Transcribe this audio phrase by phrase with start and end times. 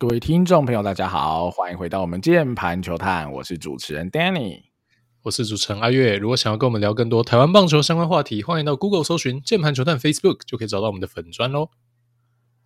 [0.00, 4.62] 各位听众朋友，大家好，欢迎回到我们键盘球探，我是主持人 Danny，
[5.20, 6.16] 我是主持人阿月。
[6.16, 11.68] 如果想要跟我们聊更多台湾棒球相关话题，欢迎到 Google 搜寻键盘球探 Facebook，就可以找到我们的粉专喽。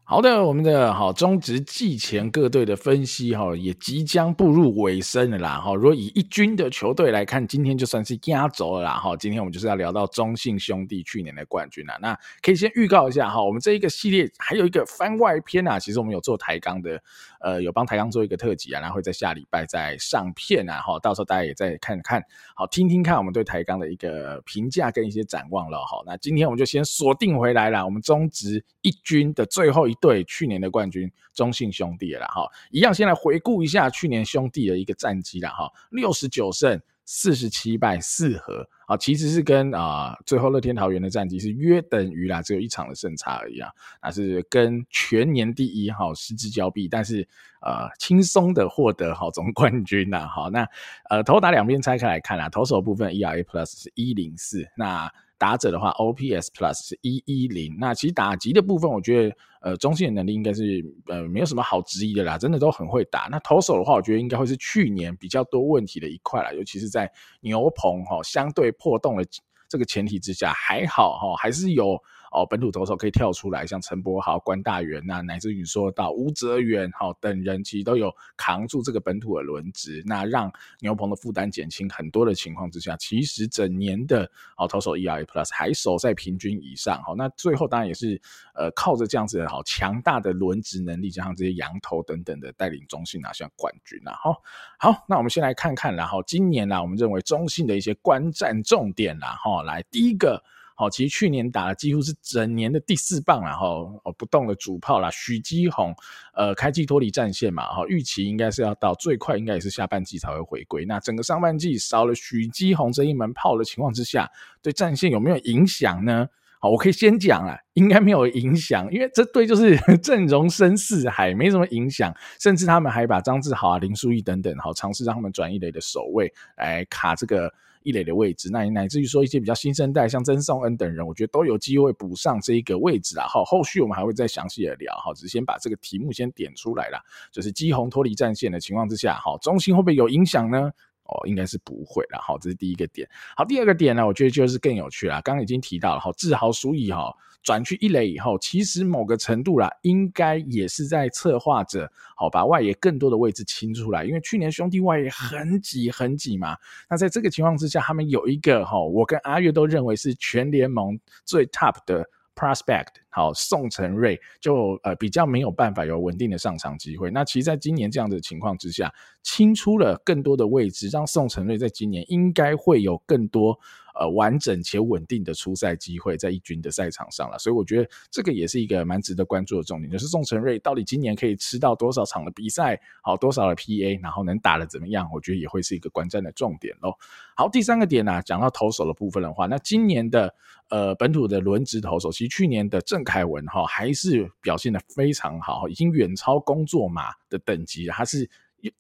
[0.07, 5.75] 好的，我们的好中职季前各队的分析哈，也即将步入尾声了啦哈。
[5.75, 9.17] 如果以一军的球队来看，今天就算是压轴了啦哈。
[9.17, 11.97] 今天我们就是要聊到中信兄弟去年的冠军啦。
[12.03, 15.79] 那可以先预告一下哈，我们这一个系列还有一个番外篇啊。
[15.79, 17.03] 其实我们有做台钢的，
[17.41, 20.99] 呃，有帮台钢做一个特辑啊，然后会在下礼拜再上片啊哈。
[20.99, 22.23] 到时候大家也再看看，
[22.55, 26.03] 好听听看我们对台钢的一个评价跟一些展望了哈。
[26.05, 38.69] 那今天我们就先锁定回来了，我们中职一军的最后一队去年的冠军中信兄弟了哈，一样先来回顾一下去年兄弟的一个战绩了哈，六十九胜四十七败四和。
[38.87, 43.71] 啊，其实是跟啊最后乐天桃园的战绩是约等于啦，只有一场的胜差而已啊，
[44.03, 47.27] 那是跟全年第一哈失之交臂，但是
[47.63, 50.69] 呃轻松的获得好总冠军呐，好那
[51.09, 55.11] 呃投打两边拆开来看啊，投手部分 ERA Plus 是一零四那。
[55.39, 57.77] 打者的话，OPS Plus 是一一零。
[57.79, 63.29] 那其实打击的部分，我觉得呃中信的能力应该是呃没有什么好质疑的啦，真的都很会打。
[63.31, 69.25] 那投手的话，我觉得应该会是去年比较多问题的一块啦，尤其是在牛棚哈相对破洞的
[69.69, 71.99] 这个前提之下，还好哈，还是有。
[72.35, 88.21] 哦，本土投手可以跳出来，像陈柏豪、关大元呐，乃至于说到吴哲源，好等人，其实都有扛住这个本土的轮值，那让牛棚的负担减轻很多的情况之下，其实整年的哦投手 ERA Plus 还守在平均以上，好，那最后当然也是
[88.55, 94.43] 呃靠着这样子的好强大的轮值能力，加上这些洋投等等的带领中信拿下冠军呐，好，
[94.77, 100.43] 好，那我们先来看看，然后今年呢，我们认为中信的一些观战重点啦，哈，来第一个。
[100.77, 105.95] 好，其实去年打了几乎是整年的第四棒，然后哦不动的主炮啦，许基宏，
[106.35, 110.85] 呃开季脱离战线嘛，哈，预期应该是要到最快应该也是下半季才会回归。
[110.85, 114.29] 那整个上半季少了许基宏这一门炮的情况之下，
[114.63, 116.27] 对战线有没有影响呢？
[116.59, 127.55] 好，我可以先讲啊，应该没有影响，因为这队就是 阵容深似海，没什么影响，甚至他们还把张志豪啊、林书义等等，好尝试让他们转一垒的守卫来卡这个。
[127.85, 133.29] 一垒的位置，那乃至于说一些比较新生代，像曾颂恩等人，我觉得都有机会补上这一个位置啊。
[133.29, 134.93] 好，后续我们还会再详细的聊。
[134.97, 136.99] 好，只是先把这个题目先点出来啦，
[137.31, 140.73] 就是基宏脱离战线的情况之下，好，中心会不会有影响呢？
[141.05, 142.19] 哦，应该是不会了。
[142.21, 143.09] 好，这是第一个点。
[143.37, 145.21] 好，第二个点呢，我觉得就是更有趣了。
[145.23, 147.15] 刚刚已经提到了，好，志豪输以哈。
[147.43, 154.03] 转去一垒以后，其实某个程度啦，应该也是在策划着，好把外野更多的位置清出来。
[154.03, 156.57] 因为去年兄弟外野很挤很挤嘛，
[156.89, 162.89] 那在这个情况之下，他们有一个哈，我跟阿月都认为是全联盟最 top 的 prospect。
[163.11, 167.11] 好，宋承瑞就呃比较没有办法有稳定的上场机会。
[167.11, 173.59] 那其实，在今年这样的情况之下，清出了更多的位置，让宋承瑞在今年应该会有更多
[173.95, 177.39] 呃完整且稳定的出赛机会在一军的赛场上了。
[177.39, 185.09] 所以我觉得这个也是一个蛮值得关注的重点，就是宋承睿到底今年可以吃到多少场的比赛，好多少的 PA，然后能打得怎么样？
[185.13, 186.93] 我觉得也会是一个观战的重点喽。
[187.37, 190.33] 好，第三个点呢、啊，讲到投手的部分的话，那今年的
[190.71, 198.31] 呃本土的轮值投手，其实去年的郑凯文哈还是表现得非常好，已经远超工作马的等级了，他是。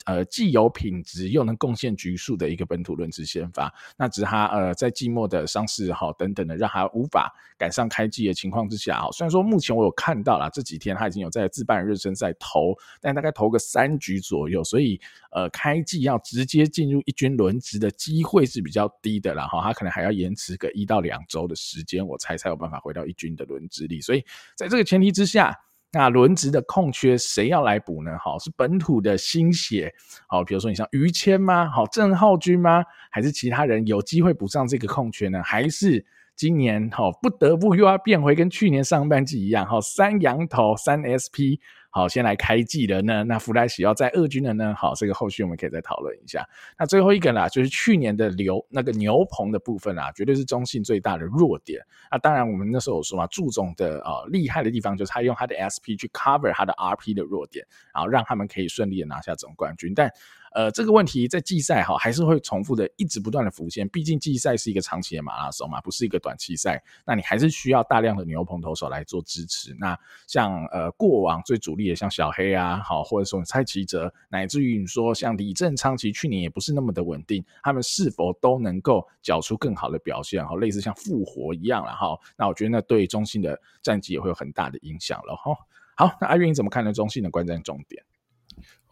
[0.05, 15.00] 呃，既有品质又能贡献局数的一个本土轮值先发，那只是他呃在季末的伤势哈等等的，让他无法赶上开季的情况之下，哈，虽然说目前我有看到了这几天他已经有在自办热身赛投，但大概投个三局左右，所以
[15.33, 24.25] 呃开季要直接进入一军轮值的机会是比较低的了哈，他可能还要延迟个一到两周的时间，我猜才有办法回到一军的轮值里，所以
[24.56, 25.55] 在这个前提之下。
[25.94, 28.19] 那轮值的空缺谁要来补呢？
[28.19, 29.94] 好，是本土的新血，
[30.27, 31.71] 好，比如说你像于谦吗？
[31.71, 32.84] 好，郑浩君吗？
[33.10, 35.41] 还是其他人有机会补上这个空缺呢？
[35.43, 36.04] 还是
[36.34, 41.62] 今年好不得不又要变回跟去年上半季一样，好，三羊头三 SP。
[41.97, 44.74] 好，先来开季的呢，那弗莱西要在二军的呢？
[44.77, 46.45] 好，这个后续我们可以再讨论一下。
[46.77, 51.80] 那最后一个啦，就是去年的牛那个牛棚的部分啦，绝对是中信最大的弱点。
[52.10, 57.65] 那当然，我们那时候有说嘛，祝总的呃厉害的地方就是他用他的 SP 去 cover 他的 RP 的弱点，
[57.95, 59.95] 然后让他们可以顺利的拿下总冠军。
[59.95, 60.10] 但
[60.54, 63.89] 呃，这个问题在季赛哈还是会重复的，一直不断的浮现。
[63.89, 66.80] 毕竟季赛是一个长期的马拉松嘛，不是一个短期赛。
[67.04, 69.74] 那你还是需要大量的牛棚投手来做支持。
[69.80, 69.98] 那
[70.28, 77.45] 像呃过往最主力的像小黑啊，好或者说蔡奇哲，乃至于你说像李正昌，其实去年也不是那么的稳定。
[77.60, 80.47] 他们是否都能够缴出更好的表现？
[80.47, 82.16] 哈，类似像复活一样了哈。
[82.39, 85.53] 那我觉得那对中信的战绩也会有很大的影响了哈。
[85.97, 86.92] 好，那阿运你怎么看呢？
[86.92, 88.04] 中信的观战重点？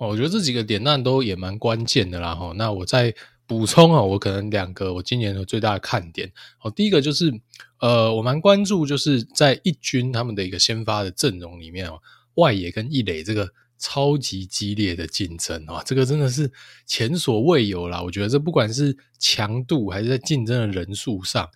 [0.06, 2.34] 我觉得这几个点那都也蛮关键的啦。
[2.34, 3.14] 哈，那我再
[3.46, 6.32] 补充啊，我可能两个我今年的最大的看点。
[6.62, 7.32] 哦，第一个就是
[7.80, 12.00] 呃，我蛮关注就是在一军他们的一个先发的阵容里面哦，
[12.34, 16.50] 外野跟一垒这个超级激烈的竞争啊，这个真的是
[16.86, 18.02] 前所未有啦。
[18.02, 21.48] 我觉得这不管是强度还是在竞争的人数上。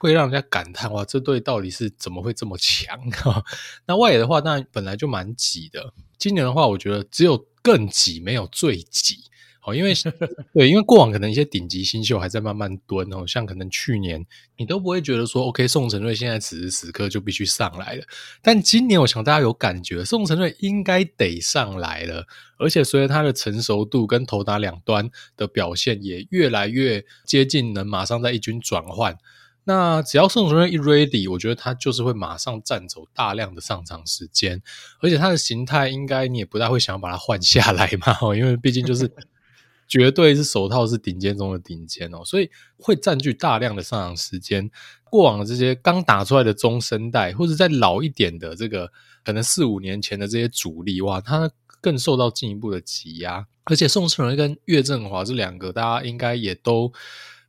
[0.00, 2.96] 会让人家感叹哇，这队到底是怎么会这么强？
[3.84, 5.92] 那外野的话，那本来就蛮挤的。
[6.16, 9.24] 今年的话，我觉得只有更挤，没有最挤。
[9.60, 9.92] 好，因为
[10.54, 14.24] 对，因为过往可能一些顶级新秀还在慢慢蹲哦，像可能去年
[14.56, 18.04] 你都不会觉得说，OK，宋承瑞现在此时此刻就必须上来了。
[18.40, 22.26] 但今年，我想大家有感觉，宋承瑞应该得上来了。
[22.56, 29.18] 而且随着他的成熟度跟投打两端的表现也越来越接近，能马上在一军转换。
[29.68, 34.62] 那只要宋晟睿一 ready，我觉得他就是会马上占走大量的上场时间，
[35.02, 39.12] 而且他的形态应该你也不大会想要把他换下来嘛， 因为毕竟就是
[39.86, 44.70] 绝对是手套是顶尖中的顶尖哦，所以会占据大量的上场时间。
[45.04, 48.90] 过往的这些刚打出来的中生代，或者再老一点的这个
[49.22, 51.50] 可能四五年前的这些主力，哇，他
[51.82, 53.46] 更受到进一步的挤压。
[53.64, 56.90] 而且宋晟睿跟岳振华这两个，大家应该也都。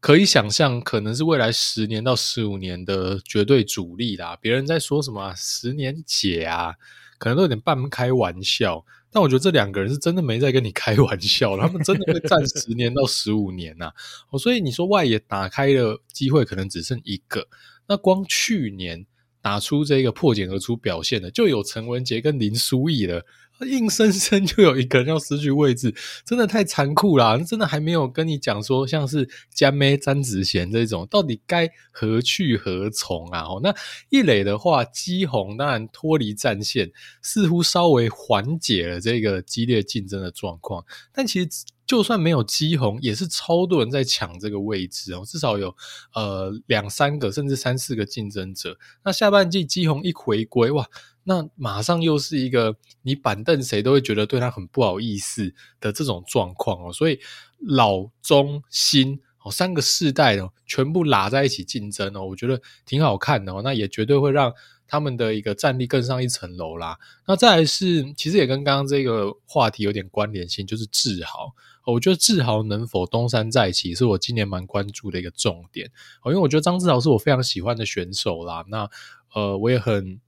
[0.02, 4.38] 可以想象，可能是未来十年到十五年的绝对主力啦。
[4.42, 6.76] 别人在说什么，十年姐啊，
[7.18, 8.86] 可能都有点半开玩笑。
[9.12, 13.92] 但我觉得这两个人是真的没在跟你开玩笑，他们真的会站十年到十五年呐。
[14.40, 17.48] 所以你说外野打开的机会可能只剩一个。
[17.88, 19.06] 那光去年
[19.42, 23.26] 打出这个破茧而出表现的，就有陈文杰跟林书义了。
[23.66, 25.94] 硬生生就有一个人要失去位置，
[26.26, 27.38] 真的太残酷了。
[27.44, 33.42] 真的还没有跟你讲说，像是江咩、詹子贤这种，到底该何去何从啊？
[33.42, 33.74] 哦，那
[34.10, 36.92] 一垒的话，基宏当然脱离战线，
[37.22, 40.86] 似乎稍微缓解了这个激烈竞争的状况。
[41.14, 41.50] 但其实
[41.90, 45.76] 就算没有基宏，也是超多人在抢这个位置哦，至少有
[46.14, 48.78] 呃两三个甚至三四个竞争者。
[49.04, 50.88] 那下半季基宏一回归，哇！
[51.24, 57.20] 那马上又是一个你板凳谁都会觉得对他很不好意思的这种状况哦，所以
[57.58, 63.64] 老中新哦三个世代哦全部拉在一起竞争哦，我觉得挺好看的哦。
[63.64, 64.54] 那也绝对会让
[64.88, 67.00] 他们的一个战力更上一层楼啦。
[67.26, 71.56] 那再来是，其实也跟刚刚这个话题有点关联性，就是志豪。
[71.86, 75.90] 我觉得志豪能否东山再起，是我今年蛮关注的一个重点，
[76.26, 78.66] 因为我觉得张志豪是我非常喜欢的选手啦。
[78.68, 78.90] 那
[79.34, 80.20] 呃，我也很。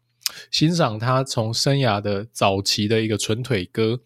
[0.50, 4.00] 欣赏他从生涯的早期的一个纯腿哥，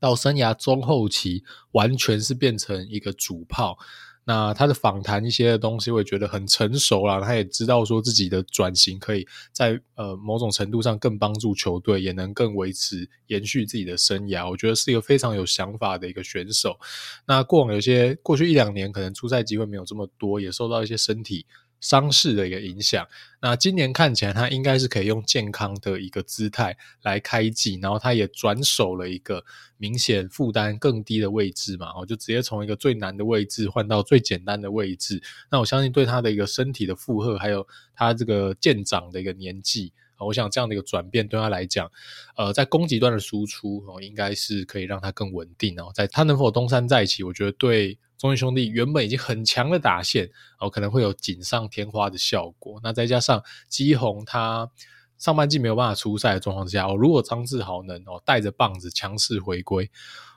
[0.00, 3.78] 到生涯中后期完全是变成一个主炮。
[4.24, 7.20] 那他的访谈一些的东西，我也觉得很成熟了。
[7.20, 14.48] 他也知道说自己的转型可以在呃某种程度上更帮助球队，也能更维持延续自己的生涯。
[14.48, 16.78] 我觉得是一个非常有想法的一个选手。
[17.26, 21.44] 那过往有些过去一两年可能出赛机会没有这么多，也受到一些身体。
[21.84, 23.06] 伤势的一个影响，
[23.42, 29.44] 那今年看起来他应该是可以用健康的一个姿态来开季，然后他也转手了一个
[29.76, 35.22] 明显负担更低的位置嘛，我就直接从一个最难的位置换到最简单的位置。
[35.50, 41.92] 那我相信对他的一个身体的负荷，还有他这个渐长的一个年纪，我想这样的一个转变对他来讲，
[42.38, 45.90] 呃，在攻击端的输出哦，应该是可以让他更稳定哦。
[45.94, 47.98] 在他能否东山再起，我觉得对。
[48.24, 52.80] 中信兄弟原本已经很强的打线哦，可能会有锦上添花的效果。
[52.82, 54.70] 那再加上基宏他
[55.18, 59.90] 上半季没有办法出赛的状况之下哦，如果张志豪能哦带着棒子强势回归，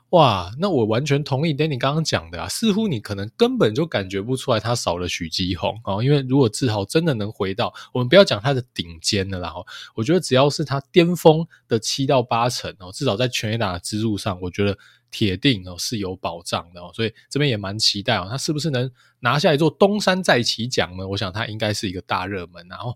[0.10, 9.54] 哇，那我完全同意 Danny 刚刚讲的啊，似乎你可能根本就感觉不出来他少了许基宏哦，因为如果志豪真的能回到我们不要讲他的顶尖的啦，
[9.96, 14.78] 我觉得只要是他巅峰的七到八成哦，至少在全垒打的支柱上，我觉得。
[15.18, 21.08] 铁定哦是有保障的哦，所以这边也蛮期待哦，他是不是能拿下一座东山再起奖呢？
[21.08, 22.96] 我想他应该是一个大热门，然后。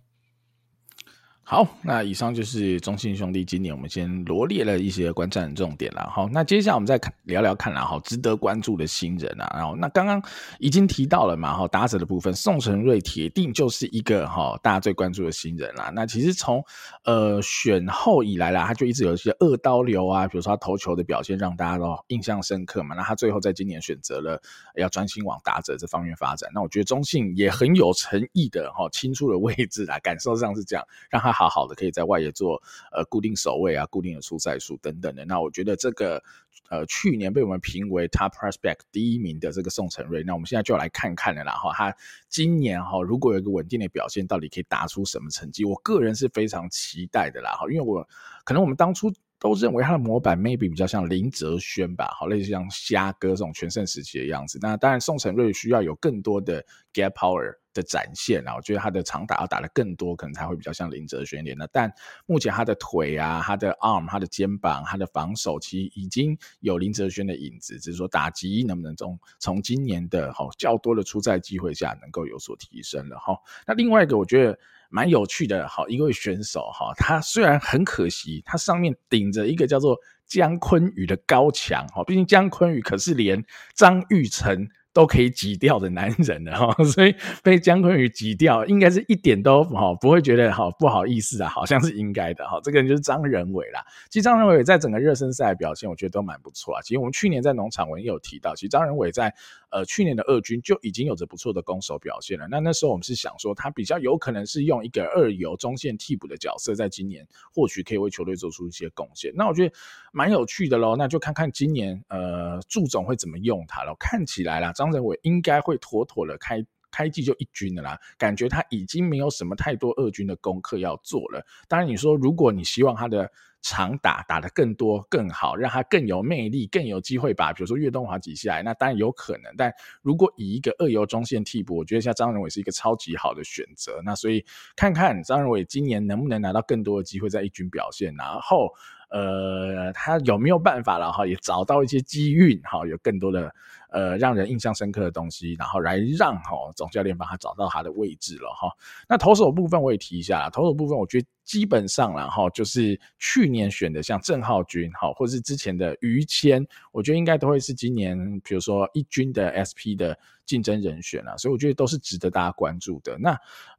[1.51, 6.09] 好，那以上就是中信兄弟今年我们先罗列了一些观战的重点了。
[6.09, 9.51] 好，那接下来我们再看聊聊看啦，好，值得关注的新人啊。
[9.55, 10.23] 然后，那刚刚
[10.59, 15.91] 已经提到了嘛，哈，打者的部分，宋晟睿铁定就是一个哈大家最关注的新人啦。
[15.93, 16.63] 那其实从
[17.03, 22.95] 呃选后以来啦，他就一直有一些二刀流啊，比如说他投球的表现让大家都印象深刻嘛。
[22.95, 24.41] 那他最后在今年选择了
[24.77, 26.49] 要专心往打者这方面发展。
[26.53, 31.40] 那我觉得中信也很有诚意的哈清出了位置啦，感受上是这样，让他。
[31.41, 35.25] 好好的，可以在外野做呃固定守卫啊，固定的出赛数等等的。
[35.25, 36.21] 那我觉得这个
[36.69, 41.73] 呃去年被我们评为 Top Prospect 第一名的这个宋承瑞，那我们现在就来看看了啦哈。
[41.73, 41.95] 他
[42.29, 45.65] 今年哈如果有一个稳定的表现，到底可以打出什么成绩？
[45.65, 48.07] 我个人是非常期待的啦哈，因为我
[48.45, 54.59] 可能我们当初都认为他的模板 maybe 比较像林哲轩吧，好，类似像虾哥这种全盛时期的样子。
[54.61, 61.67] 那当然，宋承瑞需要有更多的 gap power 的展现啊，我觉得他的长打要打得更多，可能才会比较像林哲轩一点的。
[61.71, 61.91] 但
[62.25, 73.37] 目前他的腿啊、他的 arm、他的肩膀、他的防守，其实已经有林哲轩的影子，只是说打击能不能从从今年的好较多的出赛机会下能够有所提升了哈。
[73.65, 74.57] 那另外一个，我觉得。
[74.93, 83.41] 蛮有趣的，好一位选手哈，他虽然很可惜，他上面顶着一个叫做江坤宇的高墙哈，毕竟江坤宇可是连
[83.73, 92.59] 张玉成都可以挤掉的男人了 哈，所以被姜昆宇挤掉，应该是一点都好不会觉得好不好意思啊，好像是应该的哈。
[92.63, 93.81] 这个人就是张仁伟啦。
[94.09, 96.81] 其实张仁伟在整个热身赛表现，我觉得都蛮不错啊。
[96.81, 99.33] 其实我们去年在农场文也有提到，其实张仁伟在
[99.71, 102.47] 呃去年的二军就已经有着不错的攻守表现了。
[102.49, 109.31] 那那时候我们是想说，他比较有可能是用一个二游中线替补的角色，在今年或许可以为球队做出一些贡献。
[109.35, 109.73] 那我觉得
[110.11, 110.95] 蛮有趣的喽。
[110.95, 113.95] 那就看看今年呃祝总会怎么用他了。
[113.99, 114.71] 看起来啦。
[114.73, 121.45] 张仁伟应该会妥妥的开开季就一军的啦，感觉他已经没有什么太多二军的功课要做了。
[121.67, 129.53] 当然，你说如果你希望他的常打打得更多更好，让他更有魅力，更有机会把比如说岳东华挤下来，那当然有可能。
[129.55, 134.01] 但如果以一个二游中线替补，我觉得像张仁伟是一个超级好的选择。
[134.03, 134.43] 那所以
[134.75, 138.73] 看看张仁伟今年能不能拿到更多的机会在一军表现，然后
[139.11, 143.53] 呃，他有没有办法了哈，也找到一些机运哈，有更多的。
[143.93, 148.69] 呃，让人印象深刻的东西，然后来让哈总教练帮他找到他的位置了哈。
[149.09, 163.17] 那投手部分我也提一下，投手部分我觉得基本上然后就是去年选的像郑浩均哈，或者是之前的于谦，我觉得应该都会是今年比如说一军的 SP 的竞争人选了，所以我觉得都是值得大家关注的。
[163.19, 163.37] 那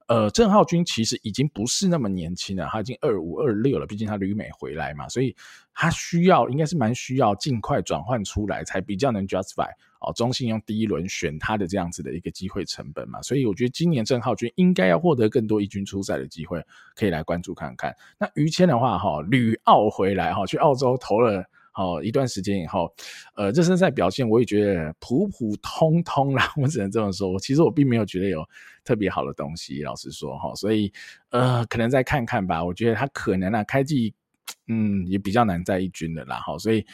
[0.09, 5.35] 呃，郑浩君其实已经不是那么年轻了，他已经二五二六了，毕竟他旅美回来嘛，所以
[5.73, 9.71] 他需要应该是蛮需要尽快转换出来，才比较能 justify。
[10.00, 16.61] 哦，中信用第一轮选他的这样子的一个机会成本嘛，所以我觉得今年郑浩君应该要获得更多一军出赛的机会，
[16.97, 17.94] 可以来关注看看。
[18.18, 22.92] 那于谦的话，哈，旅澳回来哈，去澳洲投了好一段时间以后，
[23.37, 27.38] 呃，热身赛表现我也觉得普普通通啦，我只能这么说。
[27.38, 28.44] 其实我并没有觉得有
[28.84, 30.92] 特别好的东西，老实说哈，所以
[31.30, 32.62] 呃，可能再看看吧。
[32.64, 34.14] 我觉得他可能啊，开季
[34.68, 36.84] 嗯也比较难在一军的啦，哈，所以。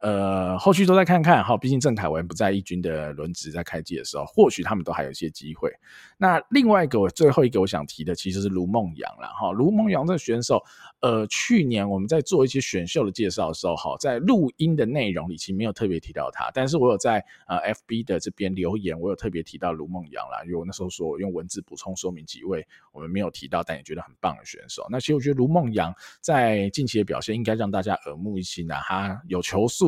[0.00, 5.72] 呃，后续都再看看哈，毕竟郑凯文不在一军的轮值，在开机的时候，或许他们都还有一些机会。
[6.16, 9.50] 那另外一个，我最后一个我想提的，其实是卢梦阳了哈。
[9.50, 10.62] 卢梦阳这选手，
[11.00, 24.86] 呃，去年我们在做一些选秀的介绍的时候，哈，在录音的内容里其实没有特别提到他，但是我有在呃 FB 的这边留言，我有特别提到卢梦阳啦，因为我那时候说我用文字补充说明几位我们没有提到，但也觉得很棒的选手。
[24.90, 29.87] 那其实我觉得卢梦阳在近期的表现应该让大家耳目一新啊，他有球速。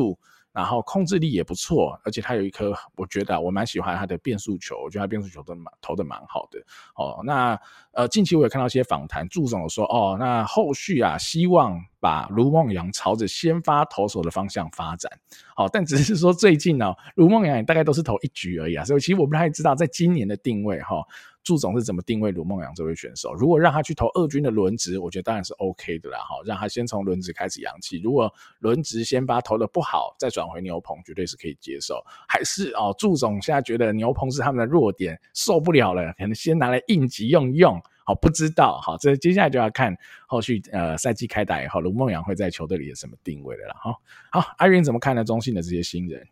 [0.53, 6.59] 然后控制力也不错，而且他有一颗，我觉得我蛮喜欢他的变速球，我觉得他变速球都蛮投的蛮好的。
[6.95, 7.57] 哦，那
[7.93, 15.11] 呃近期我也看到一些访谈，祝总说哦，那后续啊希望把卢孟阳朝着先发投手的方向发展。
[15.55, 21.03] 好，但只是说最近呢、卢孟阳也大概都是投一局而已啊，所以其实我不太知道在今年的定位哈。
[21.43, 23.33] 祝总是怎么定位卢孟阳这位选手？
[23.33, 26.19] 如果让他去投二军的轮值，我觉得当然是 OK 的啦。
[26.19, 27.99] 哈，让他先从轮值开始扬起。
[27.99, 31.95] 如果轮值先发投的不好，再转回牛棚，绝对是可以接受。
[32.27, 37.81] 还是哦，祝总现在觉得牛棚是他们的弱点，受不了了，可能先拿来应急用用。
[38.15, 38.79] 不知道。
[38.81, 39.95] 好，这接下来就要看
[40.27, 43.75] 后续呃赛季开打以后，卢孟阳会在球队里有什么定位的了。
[43.79, 44.01] 好，
[44.31, 45.23] 好，阿云怎么看呢？
[45.23, 46.27] 中信的这些新人？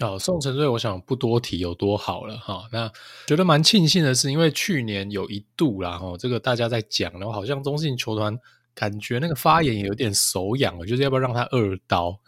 [0.00, 2.64] 哦，宋承睿，我想不多提有多好了哈。
[2.72, 2.90] 那
[3.26, 8.36] 觉得蛮庆幸的是，因为去年有一度啦，哈，这个大家在讲，然后好像中信球团
[8.74, 12.18] 感觉那个发言也有点手痒了，就是要不要让他二刀，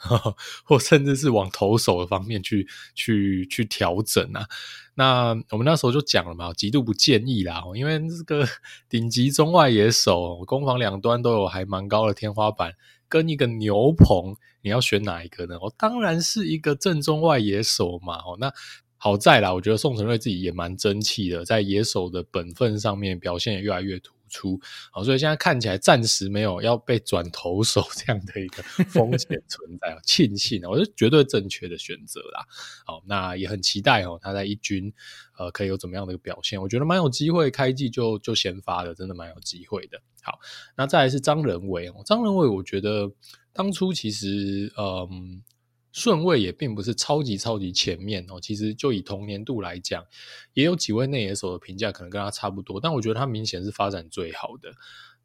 [0.62, 4.46] 或甚至是往投手的方面去去去调整啊。
[4.94, 8.46] 那我们那时候就讲了嘛，极度不建议啦，因为这个
[8.88, 12.74] 顶级中外野手，攻防两端都有还蛮高的天花板。
[13.06, 15.56] 跟一个牛棚，你要选哪一个呢？
[15.60, 18.16] 我当然是一个正中外野手嘛。
[18.16, 18.52] 哦，那
[18.96, 24.60] 好在啦，我觉得宋承瑞自己也蛮争气的，在野手的本分上面表现也越来越突出。
[24.90, 29.96] 好，所以现在看起来暂时没有要被转投手这样的一个风险存在。
[30.04, 32.44] 庆幸，我是绝对正确的选择啦。
[32.84, 34.92] 好，那也很期待哦，他在一军
[35.38, 36.60] 呃可以有怎么样的一个表现？
[36.60, 40.00] 我觉得蛮有机会，开季就就先发的，真的蛮有机会的。
[40.22, 40.38] 好，
[40.76, 42.02] 那再来是张仁伟哦。
[42.04, 43.12] 张仁伟，我觉得
[43.52, 45.42] 当初其实嗯
[45.94, 48.40] 顺位也并不是超级超级前面哦。
[48.40, 50.04] 其实就以同年度来讲，
[50.52, 54.72] 也有几位内野手的评价可能跟他差不多，但我觉得他明显是发展最好的。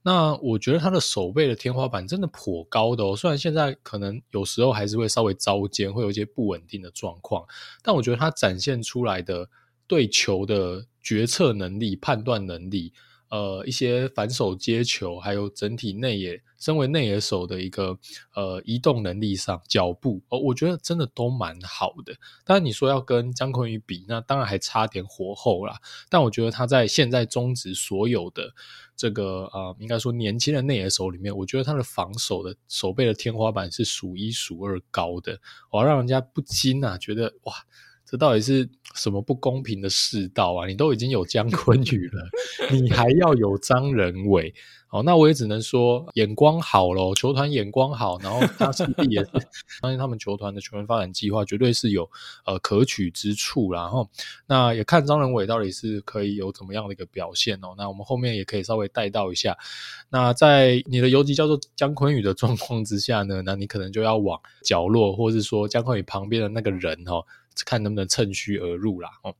[0.04, 7.44] 那我觉得他的守备的天花板真的颇高的哦，虽然现在可能有时候还是会稍微遭肩，会有一些不稳定的状况，
[7.82, 9.50] 但我觉得他展现出来的
[9.88, 12.94] 对球的决策能力、判断能力。
[13.30, 17.98] 呃，一些反手接球，还有整体内野，身为内野手的一个
[18.34, 22.16] 呃移动能力上，脚步哦，我觉得真的都蛮好的。
[22.44, 25.80] 当然，你说要跟江坤宇比，那当然还差点火候啦。
[26.10, 28.54] 但我觉得他在现在中职所有的
[28.96, 37.54] 这个呃，应该说年轻的内野手里面，我觉得他的防守的守备的天花板是数一数二高的，我要让人家不禁啊，觉得哇。
[38.10, 40.66] 这到底是什么不公平的世道啊？
[40.66, 42.28] 你都已经有姜坤宇了，
[42.72, 44.54] 你还要有张仁伟？
[44.90, 49.30] 哦，那我也只能说眼光好咯，球团眼光好，然后他势必也是
[49.80, 52.10] 相信他们球团的球员发展计划绝对是有
[52.44, 54.10] 呃可取之处，然后
[54.48, 57.76] 那也看张仁伟到底是可以有怎么样的一个表现哦。
[57.78, 59.56] 那我们后面也可以稍微带到一下。
[60.10, 67.24] 那在你的游击叫做姜坤宇的状况之下呢，那你可能就要往角落，或是说江坤宇旁边的那个人哦。
[67.66, 69.36] 看能不能趁虚而入啦哦，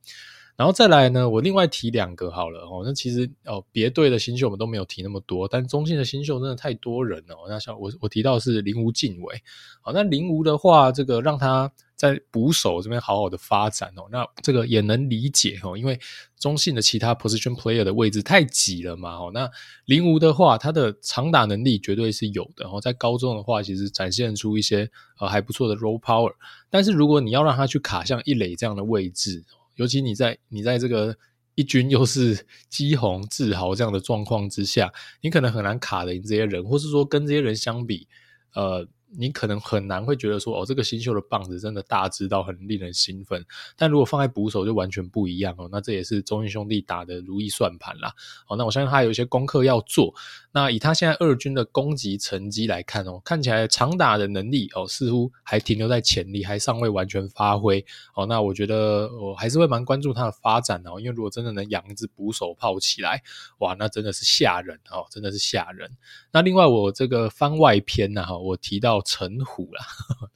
[0.60, 2.82] 然后再来呢，我另外提两个好了哦。
[2.84, 7.34] 那其实哦，别队的新秀我们都没有提那么多，但中信的新秀真的太多人了。
[7.48, 9.42] 那像我我提到是林吴晋伟，
[9.80, 14.02] 好，那林吴的话，这个让他在捕手这边好好的发展哦。
[14.12, 15.98] 那这个也能理解哦，因为
[16.38, 19.16] 中信的其他 position player 的位置太挤了嘛。
[19.16, 19.50] 哦，那
[19.86, 22.64] 林吴的话，他的长打能力绝对是有的。
[22.64, 26.34] 然哦，在高中的话，其实展现出一些呃还不错的 roll power。
[26.68, 29.42] 但是如果你要让他去卡像一垒这样的位置，
[29.80, 31.16] 尤其你在你在这个
[31.54, 38.06] 一军又是 基红自豪这样的状况之下，你可能很难卡的赢这些人，或是说跟这些人相比，
[38.54, 38.86] 呃。
[39.16, 43.44] 你可能很难会觉得说，哦，这个新秀的棒子真的大只到很令人兴奋。
[43.76, 45.68] 但如果放在捕手就完全不一样哦。
[45.72, 48.14] 那这也是中信兄弟打的如意算盘啦。
[48.46, 50.14] 哦，那我相信他有一些功课要做。
[50.52, 57.84] 那以他现在二军的攻击成绩来看哦，看起来长打的能力哦，似乎还停留在潜力，还尚未完全发挥。
[58.14, 61.00] 哦，那我觉得我还是会蛮关注他的发展哦。
[61.00, 63.22] 因为如果真的能养一只捕手炮起来，
[63.58, 65.90] 哇，那真的是吓人哦，真的是吓人。
[66.32, 68.99] 那另外我这个番外篇呢，哈，我提到。
[69.02, 69.84] 陈虎啦，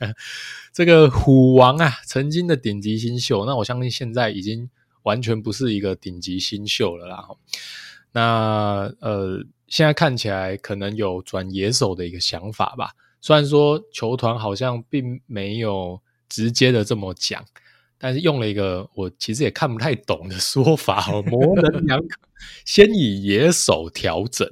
[0.73, 4.69] 这个虎王啊，曾经的顶级新秀，那我相信现在已经
[5.03, 7.27] 完全不是一个顶级新秀了啦。
[8.13, 12.93] 那呃，现在看起来可能有转野手的一个想法吧。
[13.21, 17.45] 虽然说球团好像并没有直接的这么讲，
[17.99, 22.19] 但是用了一个我其实也看不太懂的说法哦，模棱两可，
[22.65, 24.49] 先以野手调整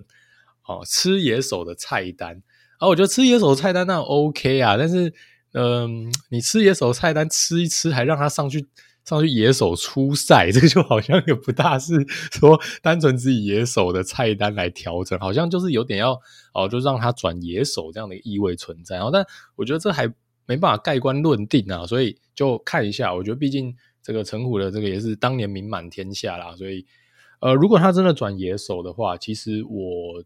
[0.66, 2.42] 哦，吃野手的菜单。
[2.82, 5.14] 啊，我觉得吃野手菜单那 OK 啊，但是，
[5.52, 8.66] 嗯、你吃野手菜单吃一吃，还让他上去
[9.04, 16.20] 上去野手出赛，这个就好像也不大是说单纯只以野手的菜单来调整，好像就是有点要
[16.54, 18.96] 哦，就让他转野手这样的意味存在。
[18.96, 20.08] 然后，但我觉得这还
[20.46, 23.14] 没办法盖棺论定啊，所以就看一下。
[23.14, 26.84] 我觉得毕竟这个陈虎的这个也是当年名满天下啦，所以
[27.38, 30.24] 呃，如果他真的转野手的话，其实我。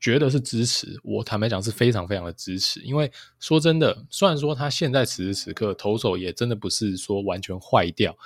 [0.00, 8.16] 觉得是支持，我坦白讲是非常非常的支持，因为说真的，虽然说他现在此时此刻投手也真的不是说完全坏掉，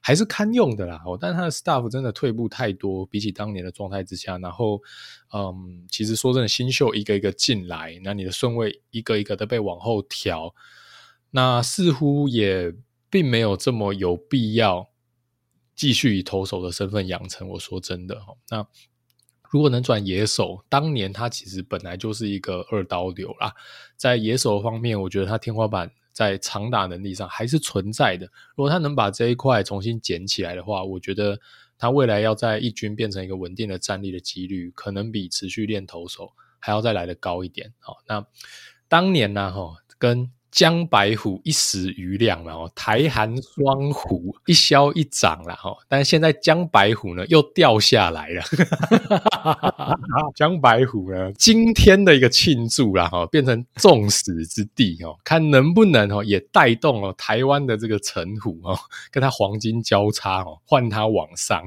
[0.00, 1.00] 还是堪用的啦。
[1.06, 4.82] 哦，但他的 staff 真的退步太多，比起当年的状态之下，然后，
[5.32, 10.52] 嗯，其实说真的，新秀一个一个进来，那你的顺位一个一个的被往后调，
[11.30, 12.74] 那似乎也
[13.08, 14.90] 并没有这么有必要
[15.76, 17.48] 继续以投手的身份养成。
[17.50, 18.66] 我说真的，那。
[19.50, 23.52] 如果能转野手，当年他其实本来就是一个二刀流啦。
[23.96, 28.26] 在野手方面，我觉得他天花板在长打能力上还是存在的。
[28.54, 31.38] 如果他能把这一块重新捡起来的话，我觉得
[31.76, 37.74] 他未来要在一军变成一个稳定的战力的几率，可能比持续练投手还要再来得高一点。
[37.80, 38.24] 好，那
[38.88, 40.30] 当年呢，哈，跟。
[40.50, 48.42] 江白虎一时余亮嘛，哦，台韩双虎一消一长了哈，但是现在江白虎呢又掉下来了，
[50.34, 58.76] 江白虎呢今天的一个庆祝啦哈，变成众矢之的哦，看能不能哦也带动了台湾的这个陈虎哦，
[59.12, 61.62] 跟他黄金交叉哦，换他往上，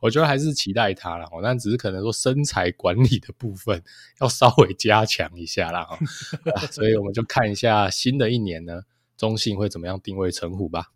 [0.00, 3.82] 我觉得还是期待他了，但只是可能说身材管理的部分
[4.20, 5.98] 要稍微加强一下啦哈，
[6.70, 7.90] 所以我们就看一下。
[8.06, 8.82] 新的一年呢，
[9.16, 10.92] 中信会怎么样定位成虎吧？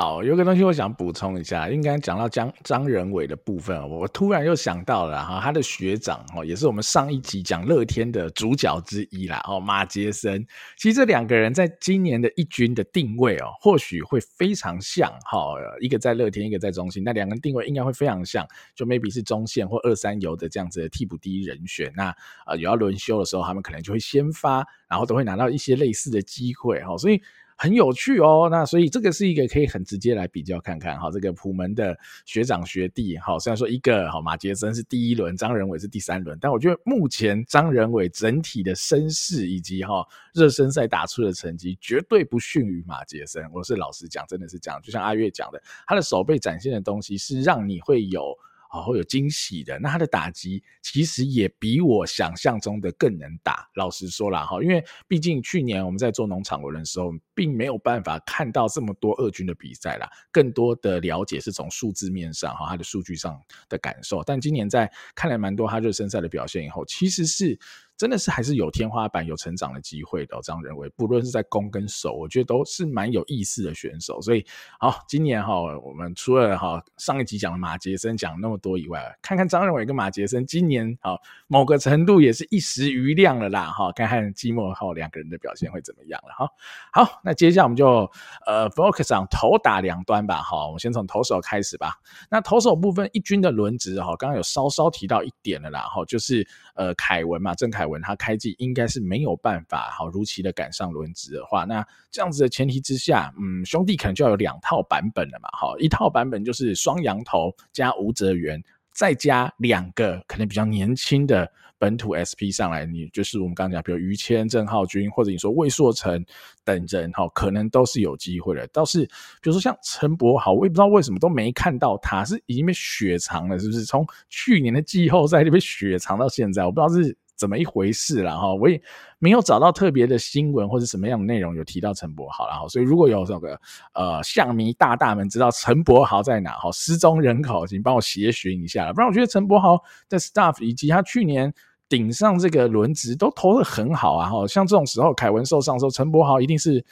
[0.00, 10.46] 好，有个东西我想补充一下，应该讲到张张仁伟的部分，我突然又想到了哈，他的学长哦，也是我们上一集讲乐天的主角之一啦哦，马杰森。
[10.76, 21.92] 其实这两个人在今年的一军的定位哦，或许会非常像哈，一个在乐天，一个在中信，那两个人定位应该会非常像，就 maybe 是中线或二三游的这样子的替补第一人选。
[21.96, 22.14] 那
[22.46, 27.20] 呃有要轮休的时候，他们可能就会先发，然后都会拿到一些类似的机会哈，所以。
[27.60, 48.38] 很有趣哦，那所以这个是一个可以很直接来比较看看哈，这个普门的学长学弟哈，虽然说一个哈马杰森是第一轮，张仁伟是第三轮，但我觉得目前张仁伟整体的声势以及哈热身赛打出的成绩绝对不逊于马杰森，我是老实讲，真的是这样，就像阿月讲的，他的手背展现的东西是让你会有。
[48.68, 49.78] 好，会有惊喜的。
[49.78, 53.68] 那他的打击其实也比我想象中的更能打。
[53.74, 60.08] 老实说了，哈，因为毕竟去年我们在做农场文的时候，并没有办法看到这么多二军的比赛啦。
[60.30, 64.22] 更多的了解是从数字面上，哈，他的数据上的感受。
[64.22, 67.58] 但今年在看了蛮多他热身赛的表现以后，其实是。
[67.98, 74.22] 真的是还是有天花板、有成长的机会的，张仁伟，不论是在攻跟守，我觉得都是蛮有意思的选手。
[74.22, 74.46] 所以，
[74.78, 86.48] 好，今年哈，我们除了哈上一集讲的马杰森讲那么多以外，看看张仁伟跟马杰森今年哈某个程度也是一时瑜亮了啦，哈，看看季末后两个人的表现会怎么样了哈。
[86.92, 88.08] 好，那接下来我们就
[88.46, 91.94] 呃 focus 上投打两端吧，哈，我们先从投手开始吧。
[92.30, 98.00] 那投手部分一军的轮值哈，刚刚有稍稍提到一点了啦，哈，就是呃凯文嘛，郑凯文。
[98.02, 116.24] 他开季应该是没有办法好如期的赶上轮值的话，那这样子的前提之下，嗯，兄弟可能就要有两套版本了嘛，哈，一套版本就是双羊头加吴哲源，再加两个可能比较年轻的本土 SP 上来，你就是我们刚刚讲，比如于谦、郑浩均，或者你说魏硕成
[116.64, 118.66] 等人，哈，可能都是有机会的。
[118.68, 119.04] 倒是
[119.40, 123.84] 比如说像陈柏豪，我也不知道为什么都没看到他，是已经被雪藏了，是不是？
[123.84, 127.16] 从去年的季后赛就被雪藏到现在，我不知道是。
[127.38, 128.78] 怎么一回事了哈，我也
[129.20, 133.58] 没有找到特别的新闻或者什么样的内容有提到陈柏豪了哈，所以如果有这个
[133.94, 141.54] 呃象迷大大们知道陈柏豪在哪哈，失踪人口，请帮我协寻一下，不然我觉得陈柏豪的 staff 以及他去年
[141.88, 146.84] 顶上这个轮值都投的很好啊哈，像这种时候凯文受伤的时候，陈柏豪一定是。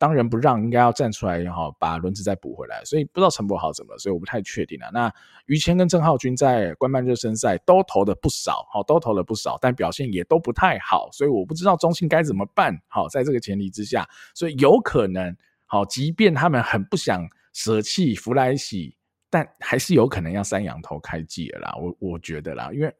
[0.00, 2.82] 当仁不让，应该要站出来哈，把轮子再补回来。
[2.86, 4.90] 所以不知道陈柏豪怎么了，所以我不太确定了。
[4.94, 5.12] 那
[5.44, 11.10] 于谦跟郑浩均在官办热身赛都投的不少，好，都投了不少，但表现也都不太好。
[11.12, 12.74] 所以我不知道中信该怎么办。
[12.88, 15.36] 好，在这个前提之下，所以有可能，
[15.66, 18.96] 好，即便他们很不想舍弃弗莱西，
[19.28, 21.74] 但还是有可能要三羊头开季了啦。
[21.78, 22.90] 我我觉得啦，因为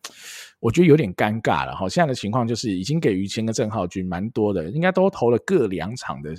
[0.59, 1.75] 我觉得有点尴尬了。
[1.75, 6.35] 好，现在的情况就是已经给于谦跟郑浩均蛮多的，应该都投了各两场的。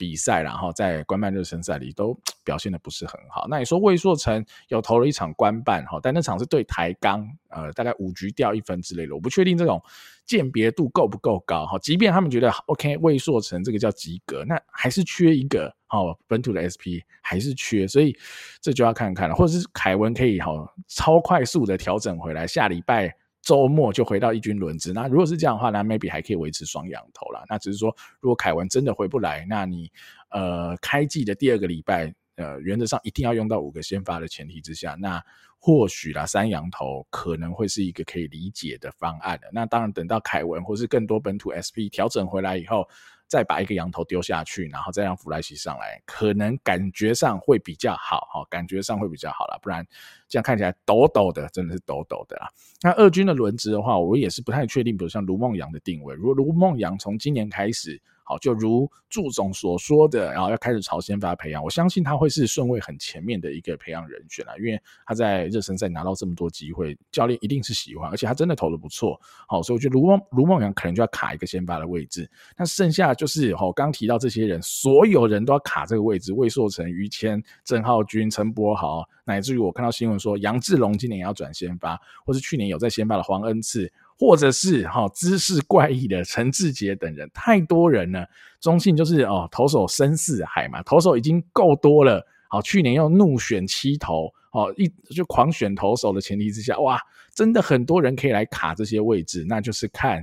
[0.00, 3.46] 比赛，然后在官办热身赛里都表现的不是很好。
[3.50, 9.78] 那你说魏硕成有投了一场官办哈，但那场是对台钢，呃，大概五局掉一分之类的，我不确定这种
[10.24, 11.78] 鉴别度够不够高哈。
[11.80, 18.16] 即便他们觉得 OK，魏硕成这个叫及格，那还是缺一个哈，本土的 SP 还是缺，所以
[18.62, 20.50] 这就要看看了，或者是凯文可以哈
[20.88, 23.19] 超快速的调整回来，下礼拜。
[23.50, 27.42] 周末就回到一军轮值，那如果是这样的话，那 maybe 还可以维持双羊头啦。
[27.48, 29.90] 那只是说，如果凯文真的回不来，那你
[30.28, 35.20] 呃开季的第二个礼拜，呃原则上一定要用到五个先发的前提之下，那
[35.58, 39.48] 或许啦三羊头可能会是一个可以理解的方案的。
[39.52, 42.88] 那当然等到凯文或是更多本土 SP 调整回来以后。
[43.30, 49.86] 再把一个羊头丢下去，然后再让弗莱西上来，可能感觉上会比较好哈，感觉上会比较好了，不然
[50.28, 52.48] 这样看起来抖抖的，真的是抖抖的啦。
[52.82, 58.02] 那二军的轮值的话，我也是不太确定，比如像卢梦阳的定位，如果卢梦阳从今年开始。
[58.30, 69.20] 好，就如祝总所说的，然后要开始朝先发培养，我相信他会是顺位很前面的一个培养人选啦，因为他在热身赛拿到这么多机会，教练一定是喜欢，而且他真的投得不错。
[69.48, 83.92] 好，所以我觉得卢孟卢梦阳可能就要卡一个先发的位置，那剩下就是哦，刚提到这些人，所有人都要卡这个位置，魏硕成、于谦、郑浩君、陈柏豪，乃至于我看到新闻说杨志龙今年也要转先发，或是去年有在先发的黄恩赐。
[84.20, 88.28] 或者是哈姿势怪异的陈志杰等人，太多人了。
[88.60, 92.22] 中信就是哦，投手深似海嘛，投手已经够多了。
[92.50, 97.00] 好，去年又怒选七投，哦，一就狂选投手的前提之下，哇，
[97.34, 100.22] 真的很多人可以来卡这些位置，那就是看。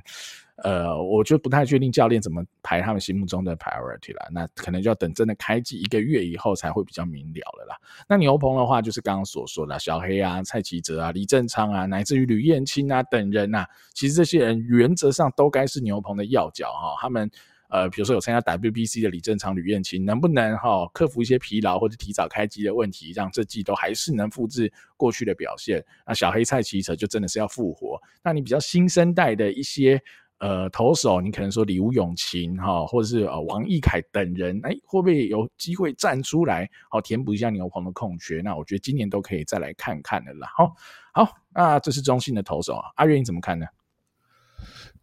[0.64, 7.78] 呃，我就不太确定教练怎么排他们心目中的 priority 了，那可能就要等真的开季一个月以后才会比较明了了啦。
[8.10, 17.30] 那牛棚的话，就是刚刚所说的小黑啊、蔡奇哲啊、李正昌啊，乃至于吕彦青啊等人呐、啊，其实这些人原则上都该是牛棚的要角哈，他们
[17.70, 25.86] 呃，比如说有参加 WBC 的李正昌、吕彦青，能不能哈、克服一些疲劳或者提早开机的问题，让这季都还是能复制过去的表现？
[26.08, 28.02] 那小黑蔡奇哲就真的是要复活。
[28.24, 30.02] 那你比较新生代的一些。
[30.40, 38.42] 呃，投手，你可能说李吴永琴哈，或者是呃王毅凯等人，哎，会不会有机会站出来，好填补一下牛棚的空缺？
[38.44, 40.48] 那我觉得今年都可以再来看看的啦。
[40.56, 40.76] 好，
[41.12, 43.66] 好，那这是中信的投手啊，阿月你怎么看呢？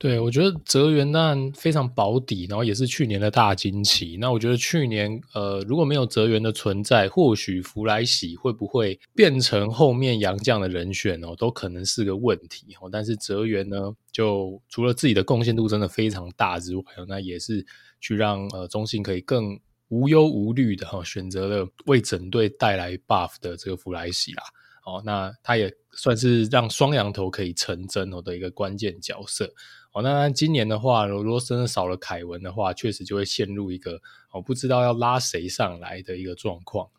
[0.04, 4.18] 对，我觉得泽源当然非常保底，然后也是去年的大惊奇。
[4.20, 12.90] 那我觉得去年呃如果没有泽源的存在，或许弗莱喜会不会变成后面杨将的人选哦，都可能是个问题哦。
[12.92, 17.64] 但是泽源呢，就除了自己的贡献度真的非常大之外，那也是
[17.98, 24.42] 去让呃中信可以更无忧无虑的哈、哦，选择了为整队带来 buff 的这个弗莱喜啦。
[24.84, 29.50] 哦，那他也算是让双羊头可以成真哦的一个关键角色。
[29.94, 34.00] 哦，那今年的话，如果真的少了凯文的话，确实就会陷入一个
[34.32, 36.90] 哦不知道要拉谁上来的一个状况。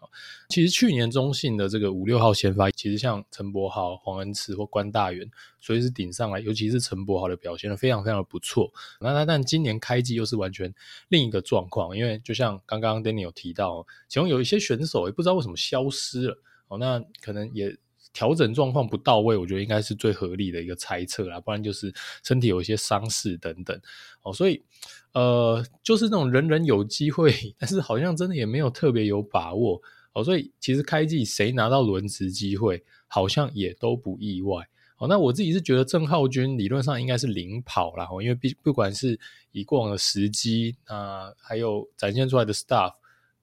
[0.48, 5.30] 其实去年中信的这个五六号先发，其实像陈柏豪、黄恩慈或关大元，
[5.60, 8.72] 随时顶上来，尤其是陈柏豪的表现非常非常的不错。
[9.02, 10.74] 那那但今年开季又是完全
[11.10, 16.42] 另一个状况，因为就像刚刚 Danny 有提到，其中有一些选手也不知道为什么消失了。
[16.70, 17.76] 哦，那可能也。
[18.16, 23.78] 调整状况不到位，我觉得应该是最合理的一个猜测啦，不然就是身体有一些伤势等等
[24.24, 24.64] 哦，所以
[25.12, 29.82] 呃，就是那种人人有机会， 但是好像真的也没有特别有把握
[30.14, 34.66] 哦，所以其实开季谁拿到轮值机会，好像也都不意外
[34.98, 35.10] 哦。
[35.10, 39.20] 那我自己是觉得郑浩均理论上应该是领跑啦，因为不不管是
[39.52, 42.94] 以过往的时机啊，还有展现出来的 stuff。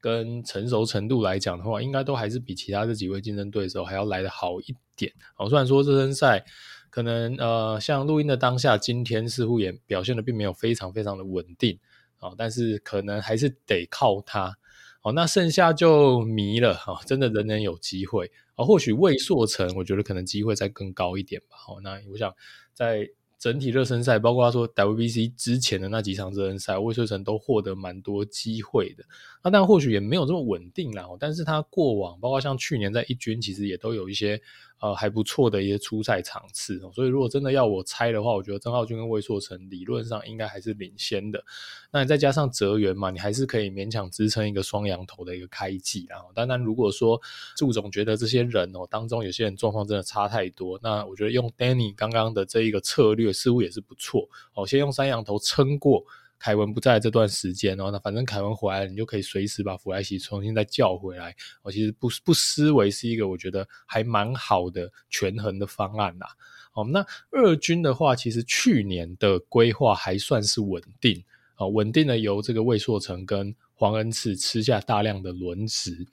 [0.03, 5.13] 跟成熟程度来讲的话，应该都还是比其他这几位竞争对手还要来得好一点。
[5.39, 6.45] 哦，虽然说热身赛
[6.91, 11.79] 可能呃，像录音的当下，今天似乎也表现的并没有非常非常的稳定
[12.19, 14.59] 哦，但是可能还是得靠他。
[15.03, 18.65] 哦，那剩下就迷了哈，真的人人有机会啊。
[18.65, 21.57] 或许魏硕成，我觉得可能机会再更高一点吧。
[21.69, 22.35] 哦，那我想
[22.75, 23.09] 在。
[23.43, 29.03] 整体热身赛，包括他说 WBC 之前的那几场热身赛，魏翠成都获得蛮多机会的。
[29.43, 31.05] 那但或许也没有这么稳定啦。
[31.19, 34.41] 但是他过往，包括像去年在一军，其实也都有一些。
[34.83, 41.45] 呃，还不错的一些出赛场次，所以如果真的要我猜的话，我觉得曾浩钧跟魏硕成理论上应该还是领先的。
[41.93, 46.05] 那你再加上泽源嘛，你还是可以勉强支撑一个双羊头的一个开季。
[46.09, 47.21] 然后，当然如果说
[47.57, 54.29] 祝总觉得这些人哦当中有些人状况真的差太多，那我觉得用 Danny 刚刚的这一个策略似乎也是不错。
[54.55, 56.05] 哦，先用三羊头撑过。
[56.43, 61.33] 凯文不在这段时间哦，那反正凯文回来了，你就可以随时把弗莱西重新再叫回来。
[61.63, 66.27] 我其实不不失为是一个我觉得还蛮好的权衡的方案啦。
[66.73, 71.23] 哦，那二军的话，其实去年的规划还算是稳定
[71.55, 76.05] 啊，稳定的由这个魏硕成跟黄恩赐吃下大量的轮值，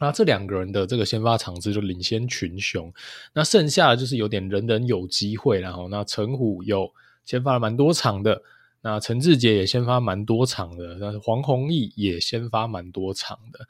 [0.00, 2.92] 那这两个人的这个先发场次就领先群雄。
[3.32, 6.92] 那剩下的就是有点人人有机会，然后那陈虎有
[7.24, 8.42] 先发了蛮多场的。
[8.86, 13.60] 那陈志杰也先发蛮多场的，但是黄宏毅也先发蛮多场的。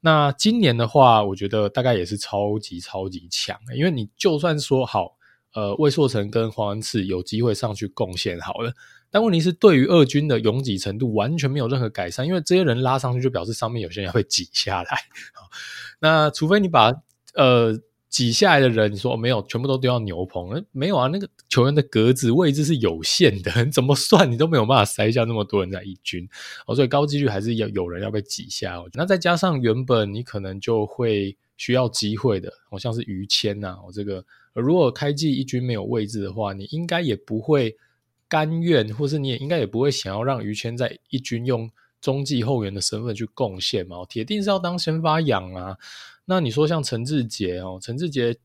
[0.00, 5.16] 那今年的话，我觉得大概也是超级超级强，因为你就算说好，
[5.54, 8.74] 呃，魏硕成跟黄恩赐有机会上去贡献好了，
[9.10, 14.90] 但问题是对于二军的拥挤程度完全没有任何改善，因为这些人拉上去就表示上面有些人要被挤下来。
[16.00, 16.92] 那除非你把
[17.34, 17.80] 呃。
[18.10, 20.66] 挤下来的人，你说没有，全部都丢到牛棚？
[20.72, 26.28] 没有啊，那个球员的格子位置是有限的， 怎么算你都没有办法塞下那么多人在一军
[26.66, 28.82] 哦，所以高几率还是要有人要被挤下。
[28.94, 37.76] 那再加上原本你可能就会需要机会的，好像是于谦呐，我这个如果开季一军没有位置的话，你应该也不会
[38.28, 41.70] 甘愿，或是你也应该也不会想要让于谦在一军用
[42.00, 45.76] 中继后援的身份去贡献嘛，铁定是要当先发养啊。
[46.24, 48.36] 那你说像陈志杰哦，陈志杰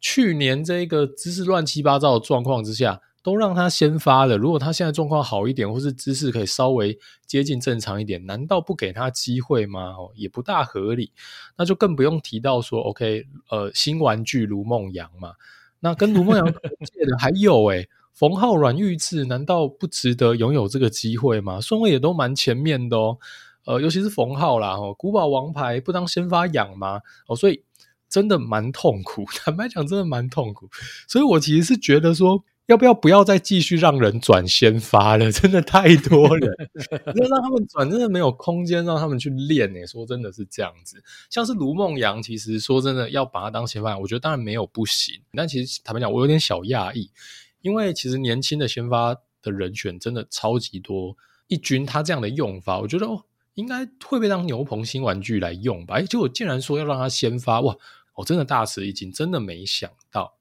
[0.00, 4.36] 去年这个姿势乱七八糟的状况之下，都让他先发了。
[4.36, 6.96] 如果他现在状况好一点，或是姿势可以稍微
[7.26, 9.90] 接近正常一点，难道不给他机会吗？
[9.90, 11.12] 哦，也不大合理。
[11.56, 15.32] 那就更不用提到说，OK，呃，新玩具卢孟阳嘛，
[15.80, 21.60] 那跟卢孟扬同届的还有诶冯浩、阮裕智，难道不值得拥有这个机会吗？
[21.60, 23.16] 顺位也都蛮前面的哦。
[23.64, 27.00] 呃，尤其是冯浩啦，哦，古堡王牌不当先发养吗？
[27.28, 27.62] 哦，所以
[28.08, 30.68] 真的蛮痛苦， 坦白讲，真的蛮痛苦。
[31.06, 35.30] 所以我其实是觉得说，要不要不要再继续让人转先发了？
[35.32, 36.50] 真的太多人，
[37.14, 39.86] 那让他们转，真的没有空间让他们去练诶。
[39.86, 41.00] 说真的是这样子，
[41.30, 45.14] 像是卢孟扬，其实说真的要把他当先发，我觉得当然没有不行。
[45.34, 47.10] 但其实坦白讲，我有点小讶异，
[47.60, 51.16] 因为其实年轻的先发的人选真的超级多。
[51.46, 55.94] 一军他这样的用法，我觉得哦，应该会被当牛棚新玩具来用吧？
[55.94, 57.74] 哎，结果竟然说要让他先发，哇！
[58.16, 60.34] 我真的大吃一惊，真的没想到。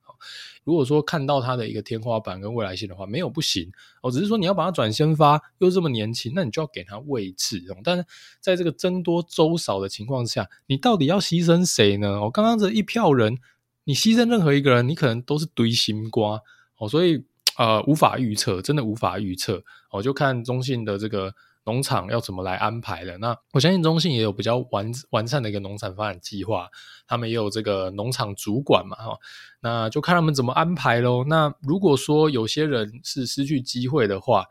[0.64, 3.72] 如果说看到他的一个天花板跟未来性的话，没有不行。
[4.02, 7.64] 我只是说你要把他转先发，又这么年轻，那你就要给他位置。
[7.86, 8.04] 但是
[8.42, 12.22] 在这个僧多粥少的情况下，你到底要牺牲谁呢？
[12.24, 13.38] 我刚刚这一票人，
[13.86, 16.42] 你牺牲任何一个人，你可能都是堆心瓜
[16.78, 16.90] 哦。
[16.90, 17.24] 所以
[17.58, 19.64] 呃，无法预测，真的无法预测。
[19.92, 21.34] 我就看中信的这个。
[21.68, 23.18] 农场要怎么来安排了？
[23.18, 26.70] 那我相信中信也有比较完完善的一个农产发展计划，
[27.06, 29.18] 他们也有这个农场主管嘛，哈，
[29.60, 31.26] 那就看他们怎么安排喽。
[31.28, 34.46] 那如果说有些人是失去机会的话，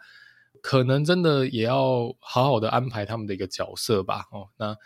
[0.60, 4.76] 可能真的也要好好的安排他们的一个角色吧，哦，那。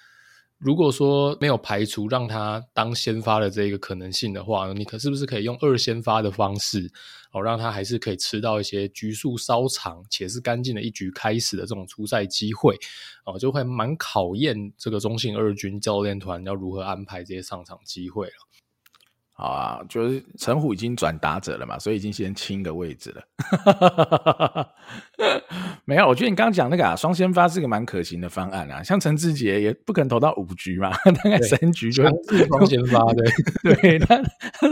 [0.63, 6.93] 如果说没有排除让他当先发的这一个可能性的话，你可是不是可以用二先发的方式
[7.33, 12.77] 哦，让他还是可以吃到一些局数稍长且是干净的一局开始的这种初赛机会
[13.25, 18.33] 哦，就会蛮考验这个中信二军教练团要如何安排这些上场机会了。
[19.41, 24.69] 好啊，就是陈虎已经转打者了嘛，所以已经先清个位置了。
[25.87, 28.83] 没有，我觉得你刚刚讲那个啊，双先发是个蛮可行的方案啊。
[28.83, 30.91] 像陈志杰也不可能投到五局嘛，
[31.25, 32.03] 大概三局就
[32.49, 33.25] 双先发的，
[33.63, 34.23] 对，对他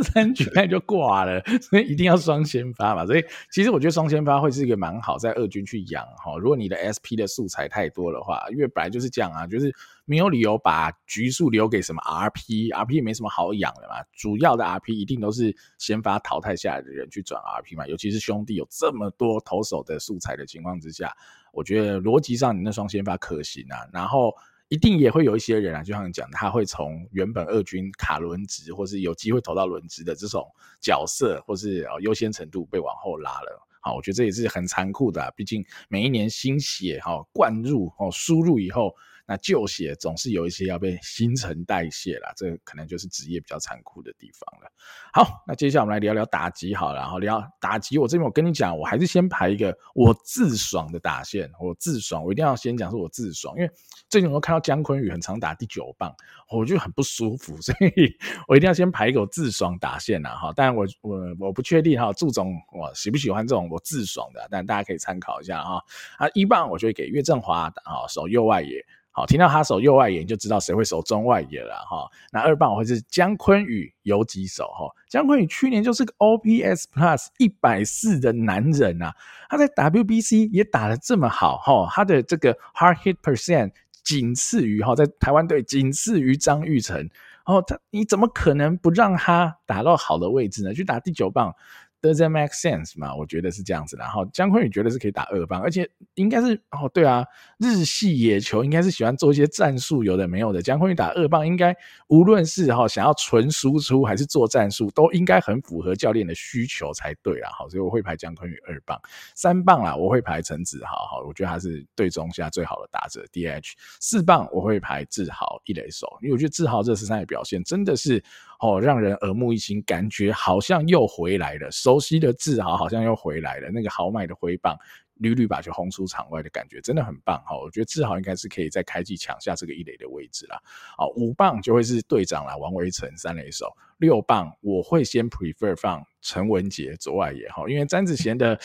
[0.03, 3.07] 三局那就挂了，所以一定要双先发嘛。
[3.07, 6.37] 所以其实我觉得双先发会是一个蛮好在二军去养哈。
[6.39, 9.75] 如果你的 SP 的素材太多的话，因为本来就是这样啊，就是。
[10.09, 13.97] 没有理由把局数留给什么 RP，RP 没什么好养的嘛。
[14.17, 17.87] 主要的 RP 一定都是先发淘汰下来的人去转 RP 嘛。
[17.87, 21.15] 尤其是兄弟有这么多投手的素材的情况之下，
[21.53, 23.85] 我觉得逻辑上你那双先发可行啊。
[23.93, 24.35] 然后
[24.69, 30.43] 一定也会有一些人啊，就像你讲，他会从原本二军卡轮值，或是有机会投到轮值的这种
[30.81, 33.67] 角色，或是优先程度被往后拉了。
[33.83, 35.31] 好，我觉得这也是很残酷的啊。
[35.37, 38.95] 毕竟每一年新血哈灌入哦输入以后。
[39.29, 44.73] 那旧血总是有一些要被新陈代谢啦，这可能就是职业比较残酷的地方了。
[45.13, 47.99] 好，那接下来我们来聊聊打击好了，然后聊打击。
[47.99, 53.71] 我这边我跟你讲，我还是先排一个我自爽的打线，我自爽，我一定要先讲说我自爽，因为
[54.09, 56.11] 最近我看到姜昆宇很常打第九棒，
[56.51, 60.51] 我就很不舒服，所以我一定要先排一个我自爽打线呐哈。
[60.55, 65.83] 当然我我我不确定哈，祝总我喜不喜欢这种我自爽的，但大家可以参考一下哈。
[66.17, 68.83] 啊，一棒我就会给岳振华打哈，守右外野。
[69.19, 72.09] 好，听到他守右外野，你就知道谁会守中外野了哈。
[72.31, 74.89] 那二棒我会是姜坤宇游击手哈。
[75.09, 79.13] 江坤宇去年就是个 OPS Plus 一百四的男人啊，
[79.49, 83.73] 他在 WBC 也打得这么好哈，他的这个 Hard Hit Percent
[84.05, 86.97] 仅次于哈，在台湾队仅次于张玉成。
[86.99, 90.73] 然后他你怎么可能不让他打到好的位置呢？
[90.73, 91.53] 去打第九棒。
[92.01, 93.15] Doesn't make sense 嘛？
[93.15, 93.97] 我觉得是这样子。
[93.97, 97.25] 然后江坤宇觉得是可以打二棒，而且应该是哦，对啊，
[97.59, 100.63] 日系野球应该是喜欢做一些战术，有的没有的。
[100.63, 101.77] 江坤宇打二棒，应该
[102.09, 107.51] 无论是哈想要纯输出还是做战术，都应该很符合教练的需求才对啊。
[107.59, 109.01] 好，所以我会排江坤宇二棒，
[109.35, 110.97] 三棒啦，我会排陈子豪。
[111.07, 113.73] 好，我觉得他是队中现在最好的打者 DH。
[114.01, 118.23] 四棒我会排志豪一垒手，因为我觉得志豪这十三的表现真的是。
[118.59, 124.77] 哦，让人耳目一新，感觉好像又回来了，熟悉的志豪好像又回来了，那个豪迈的挥棒，
[125.15, 127.57] 屡屡把球轰出场外的感觉，真的很棒哈！
[127.57, 130.61] 我觉得志豪应该是可以在开季抢下这个一垒的位置啦。
[130.97, 133.73] 好，五棒就会是队长啦，王维成三垒手。
[133.99, 138.59] 六棒我会先 prefer 放陈文杰左外野哈，因为詹子贤的。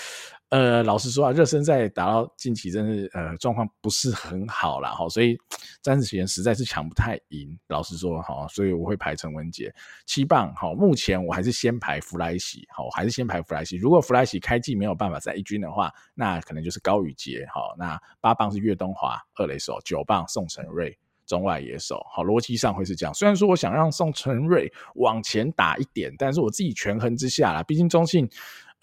[0.54, 4.92] 呃，老实说啊，热身赛打到近期真是呃状况不是很好啦。
[4.92, 5.36] 哈，所以
[5.82, 7.58] 詹子贤实在是抢不太赢。
[7.70, 9.74] 老实说哈，所以我会排陈文杰
[10.06, 10.54] 七棒。
[10.54, 12.68] 好，目前我还是先排弗莱西。
[12.70, 13.78] 好，我还是先排弗莱西。
[13.78, 17.44] 如果弗莱西开季没有办法在一军的话，那可能就是高宇杰。
[17.48, 22.06] 哈，那八棒是岳东华二垒手，九棒宋承瑞中外野手。
[22.12, 23.14] 好，逻辑上会是这样。
[23.16, 28.30] 虽然说我想让宋承瑞往前打一点，但是我自己权衡之下啦，毕竟中信。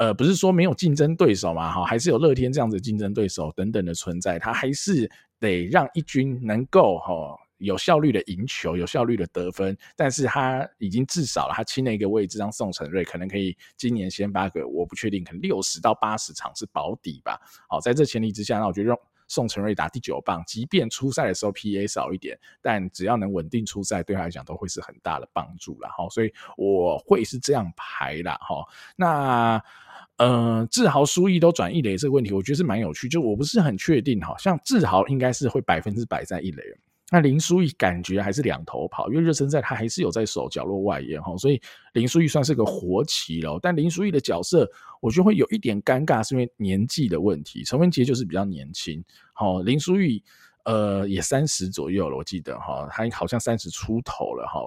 [0.01, 5.07] 呃，不是说没有竞争对手嘛，哈，还是有乐天这样子竞争对手等等的存在，他还是
[5.39, 17.39] 得让一军能够哈有效率的赢球，有效率的得分，但是他已经至少了，他清了一个位置，让宋承瑞可能可以今年先发个，我不确定，可能六十到八十场是保底吧。
[17.69, 28.65] 好，在这前提之下，那我觉得让宋承瑞打第九棒，即便出赛的时候 PA 少一点，但只要能稳定出赛，对他来讲都会是很大的帮助了，哈，所以我会是这样排啦，哈，
[28.97, 29.63] 那。
[30.21, 33.09] 呃，志豪、苏毅都转一垒这个问题，我觉得是蛮有趣。
[33.09, 36.63] 就我不是很确定，好像志豪应该是会百分之百在一垒，
[37.11, 41.59] 那林书义感觉还是两头跑，因为热身赛他还是有在守角落外野哈，所以
[41.95, 43.59] 林书义算是个活棋了。
[43.63, 47.65] 但林书义的角色，我觉得会有一点尴尬，是因为年纪的问题。
[47.65, 49.03] 陈文杰就是比较年轻，
[49.33, 50.23] 好，林书义
[50.67, 54.61] 呃也三十左右了，我记得哈，他好像三十出头了哈，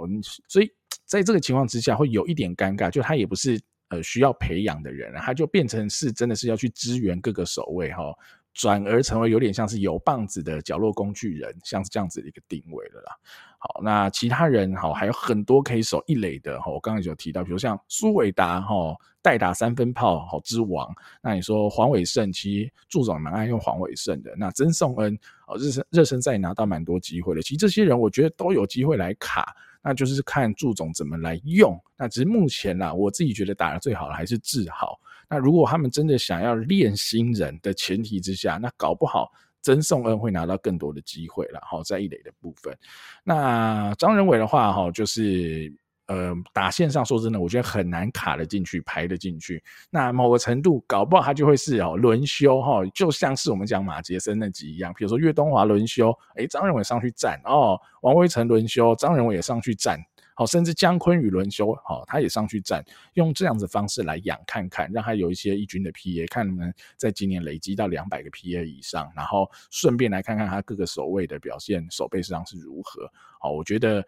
[0.48, 0.72] 所以
[1.06, 3.62] 在这个情况之下会有一点尴尬，就他也不是
[3.94, 8.14] 呃需要培养的人，他就变成是真的是要去支援各个守卫哈。
[8.56, 13.18] 转而成为有点像是有棒子的角落工具人，像是这样子的一个定位了啦。
[13.58, 16.72] 好，那其他人好还有很多可以守一垒的哈。
[16.72, 20.88] 我刚刚有提到，比如像苏伟达哈，代打三分炮好之王。
[21.20, 24.32] 那你说黄伟胜，其实助长蛮爱用黄伟胜的。
[24.38, 25.18] 那曾颂恩
[25.48, 27.42] 哦，热身热身赛拿到蛮多机会的。
[27.42, 31.80] 其实这些人我觉得都有机会来卡，那就是看祝总怎么来用。
[31.98, 34.98] 那只是目前啦，我自己觉得打得最好的还是志豪。
[35.30, 39.32] 那如果他们真的想要练新人的前提之下，那搞不好
[39.62, 41.60] 曾颂恩会拿到更多的机会了。
[41.64, 42.78] 好，在一垒的部分，
[43.24, 45.74] 那张仁伟的话，哈，就是
[46.08, 49.64] 呃，打线上说真的，我觉得很难卡得进去，排得进去。
[49.90, 60.00] 那某个程度，搞不好他就会是哦轮休哈，就像是我们讲马杰森那集一样，比如说岳东华轮休，诶，张仁伟上去站哦，王威晨轮休，张仁伟也上去站。
[60.36, 62.84] 好，甚至江坤宇轮休，好，他也上去站，
[63.14, 73.08] 用这样子方式来养看看，让他有一些一军的 PA，看能不能在今年累积到两百个 PA 以上，然后顺便来看看他各个守卫的表现，守备上是如何。
[73.40, 74.04] 好，我觉得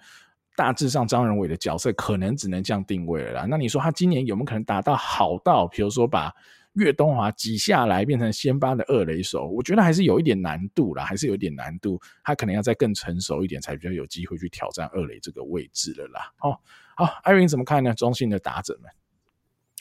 [0.55, 3.45] 大致上张仁伟的角色可能只能这样定位了啦。
[3.49, 6.33] 那你说他今年有没有可能达到好到，比如说把
[6.73, 11.99] 岳东华挤下来变成先发的二垒手，我觉得还是有一点难度啦，还是有一点难度。
[12.23, 16.31] 他可能要再更成熟一点，才比较有机会去挑战二垒这个位置了啦。
[16.37, 16.61] 好，
[16.97, 17.93] 好，艾云怎么看呢？
[17.93, 18.91] 中信的打者们，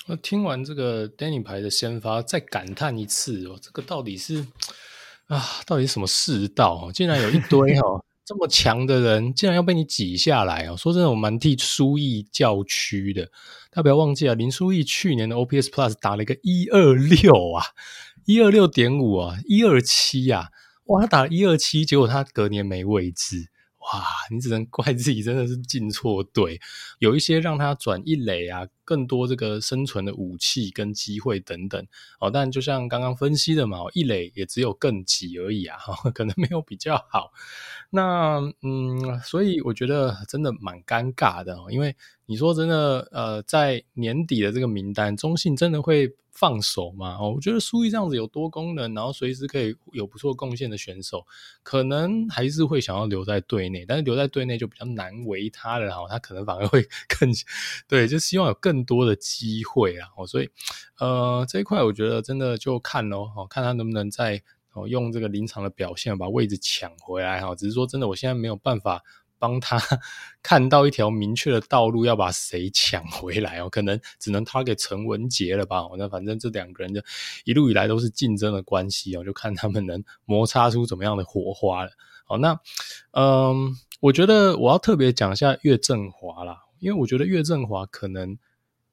[0.06, 4.46] 我听完这个 Danny 牌的先发，再感叹一次哦，这个到底是
[5.26, 6.92] 啊，到底什么世道？
[6.92, 8.04] 竟然有一堆哦。
[8.24, 10.76] 这么强的人，竟然要被你挤下来哦！
[10.76, 13.26] 说真的，我蛮替书义叫屈的。
[13.70, 17.62] 大家不要忘记啊，林书义去年的 OPS Plus 打了一个一二六啊，
[18.24, 20.48] 一二六点五啊，一二七啊，
[20.86, 23.48] 哇，他打了一二七，结果他隔年没位置。
[23.92, 26.58] 哇，你只能怪自己真的是进错队，
[27.00, 31.86] 有一些让他转一垒啊，更多这个生存的武器跟机会等等
[32.18, 32.30] 哦。
[32.30, 35.76] 但就像刚刚分析的嘛，一垒也只有更挤而已啊，
[36.14, 37.30] 可能没有比较好。
[37.90, 41.94] 那嗯，所以我觉得真的蛮尴尬的哦，因为
[42.26, 47.16] 你说真的，呃，在年底的这个名单，中信真的会放手嘛？
[47.16, 51.24] 哦，我觉得书义这样子有多功能，然后随时可以有不错贡献的选手，
[51.62, 57.30] 可能还是会想要留在队内，但是留在队内就比较难为他了哈，他可能反而会 更
[57.86, 60.50] 对，就希望有更多的机会啊，所以
[60.98, 64.42] 呃这一块我觉得真的就看咯，看他能不能再
[64.88, 69.02] 用这个临场的表现把位置抢回来哈，只是说真的，我现在没有办法。
[69.44, 69.78] 帮他
[70.42, 73.68] 看到一条明确的道路，要把谁抢回来哦？
[73.70, 75.82] 可能只能他给陈文杰了吧？
[75.98, 77.02] 那反正这两个人就
[77.44, 81.90] 一路以来都是竞争的关系哦，就看他们能摩擦出怎么样的火花了。
[82.24, 82.58] 好，那
[83.12, 88.38] 嗯，我觉得我要特别讲一下岳振华啦，因为我觉得岳振华可能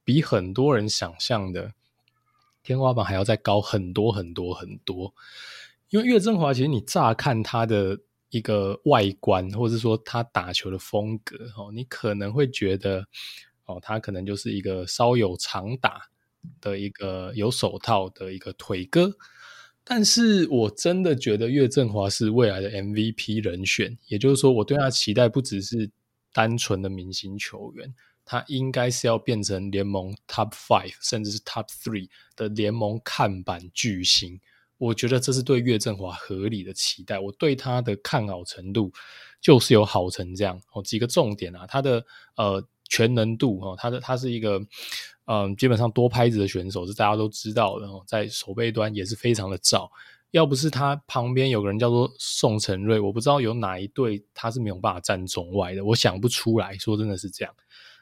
[0.03, 1.71] 比很多人想象的
[2.61, 5.13] 天花板还要再高很多很多很多。
[5.89, 7.99] 因为岳振华其实你乍看他的。
[8.31, 13.05] 一个外观，或者说他打球的风格，哦，你可能会觉得，
[13.65, 16.09] 哦，他可能就是一个稍有长打
[16.59, 19.15] 的一个有手套的一个腿哥，
[19.83, 25.91] 但是我真的觉得岳振华是未来的 MVP 人选，也就是说，我对他期待不只是
[26.33, 34.39] 单纯的明星球员，他应该是要变成联盟 Top Five 甚至是 Top Three 的联盟看板巨星。
[34.81, 38.91] 我觉得这是对岳振华合理的期待，我对他的看好程度
[39.39, 40.81] 就是有好成这样哦。
[40.81, 42.03] 几个重点啊，他的
[42.35, 44.59] 呃全能度哦，他的他是一个
[45.25, 49.89] 嗯、基本上多拍子的选手，是大家都知道的哦，在守备端也是非常的罩。
[50.31, 57.53] 要不是他旁边有个人叫做宋承瑞，我不知道有哪一队他是没有办法站中外的，我想不出来说真的是这样。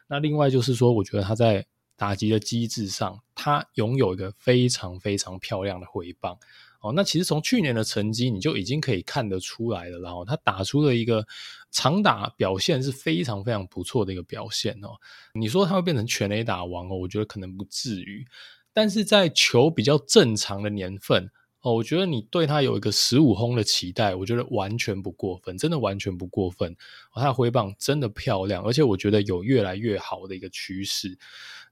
[0.07, 1.65] 那另外就是说，我觉得他在
[1.97, 6.37] 打击的机制上，他拥有一个非常非常漂亮的回棒。
[6.81, 11.25] 哦，那其实从去年的成绩你就已经可以看得出来了，然后他打出了一个
[11.71, 14.97] 长打表现是非常非常不错的一个表现哦。
[15.33, 18.25] 你说他会变成全垒打王哦，我觉得可能不至于，
[18.71, 21.29] 但是在球比较正常的年份
[21.61, 26.71] 哦，我觉得你对他有一个十五轰的期待，我觉得完全不过分，真的完全不过分。
[27.11, 31.17] 哦，他的挥棒真的漂亮，而且我觉得有越来越好的一个趋势。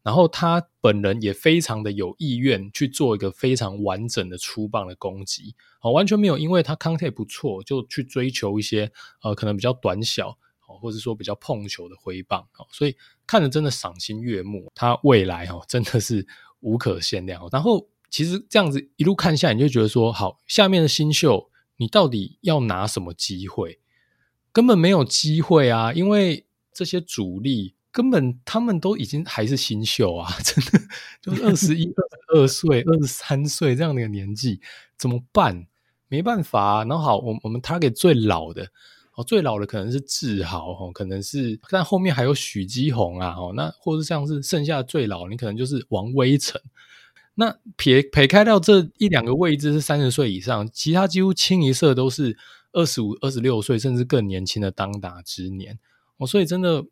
[0.04, 8.92] 然后他本人也非常的有意愿去做一个非常完整的出棒的攻击，哦，完全没有因为他 contact 不错就去追求一些
[9.22, 10.30] 呃可能比较短小
[10.68, 12.96] 哦，或者说比较碰球的挥棒哦，所以
[13.26, 14.72] 看着真的赏心悦目。
[14.74, 16.26] 他未来哦真的是
[16.60, 17.48] 无可限量。
[17.52, 17.88] 然后。
[18.10, 23.82] 其实这样子一路看下，你就觉得说，好，下面的新秀，你到底要拿什么机会？
[24.54, 25.92] 根本没有机会啊！
[25.92, 30.80] 因为这些主力根本他们都已经还是新秀啊， 真的
[31.20, 34.62] 就是二十一、 二十二岁、二十三岁这样的一个年纪，
[34.96, 35.66] 怎么办？
[36.08, 36.84] 没办法啊。
[36.84, 38.68] 然后好，我我们 target 最老的
[39.16, 46.62] 哦，最老的可能是志豪哦，可能是，但后面还有许基宏啊，哦，那或者像是剩下的最老，你可能就是王威成。
[47.34, 52.38] 那撇撇开掉这一两个位置是三十岁以上，其他几乎清一色都是
[52.74, 55.80] 二十五、二十六岁，甚至更年轻的当打之年
[56.18, 56.86] 哦，所以真的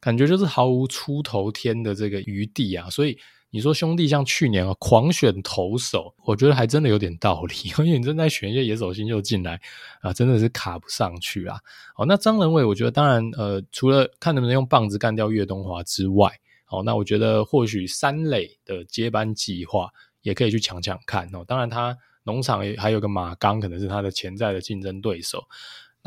[0.00, 2.88] 感觉就是毫无出头天的这个余地啊。
[2.90, 3.18] 所以
[3.50, 9.60] 你说兄弟像去年啊狂选投手，我觉得还真的有点道理， 因为你正在选一些野手新秀进来
[10.00, 11.58] 啊，真的是卡不上去啊。
[11.96, 16.30] 哦，那张仁伟，我觉得当然呃，除了看能不能用棒子干掉岳东华之外。
[16.70, 19.88] 好，那我觉得或许三垒的接班计划
[20.20, 21.42] 也可以去抢抢看哦。
[21.48, 25.42] 当然，他农场也还有个马刚，可能是他的潜在的竞争对手。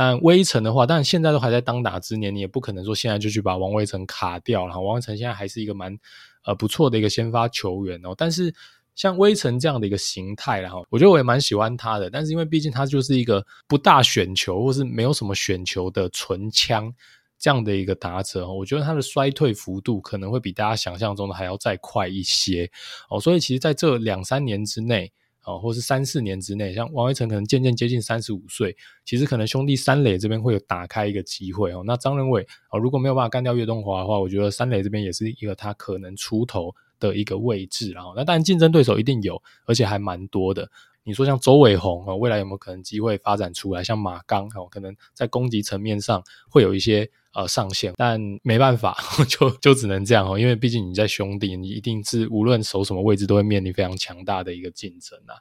[0.04, 4.80] 但威城的话，但现在都还在当打之年，你也不可能说现在就去把王威城卡掉了。
[4.80, 5.96] 王威城现在还是一个蛮
[6.44, 8.16] 呃不错的一个先发球员哦。
[8.18, 8.52] 但是
[8.96, 12.10] 像威城这样的一个形态，然后我觉得我也蛮喜欢他的。
[12.10, 16.92] 但是因为毕竟他就是一个不大选球，或是没有什么选球的纯枪。
[17.38, 22.70] 这样的一个打者，我觉得他的衰退幅度可能会比大家想象中的还要再快一些
[23.10, 23.20] 哦。
[23.20, 25.12] 所以其实在这两三年之内，
[25.44, 31.84] 哦，或是三四年之内，像王威成可能渐渐接近三十五岁，其实可能兄弟三垒这边会有打开一个机会哦。
[31.86, 37.92] 那张仁伟哦，如果没有办法干掉岳东华的话，我觉得三垒这边也是一个他可能出头的一个位置。
[37.92, 40.70] 然后，那当然竞争对手一定有，而且还蛮多的。
[41.04, 43.84] 你说像周伟宏哦，未来有没有可能机会发展出来？
[43.84, 47.10] 像马刚哦，可能在攻击层面上会有一些。
[47.34, 48.98] 呃，上限，但没办法，
[49.30, 55.40] 就就只能这样哦，因为毕竟你在兄弟，你一定是无论守什么位置都会面临非常强大的一个竞争啊。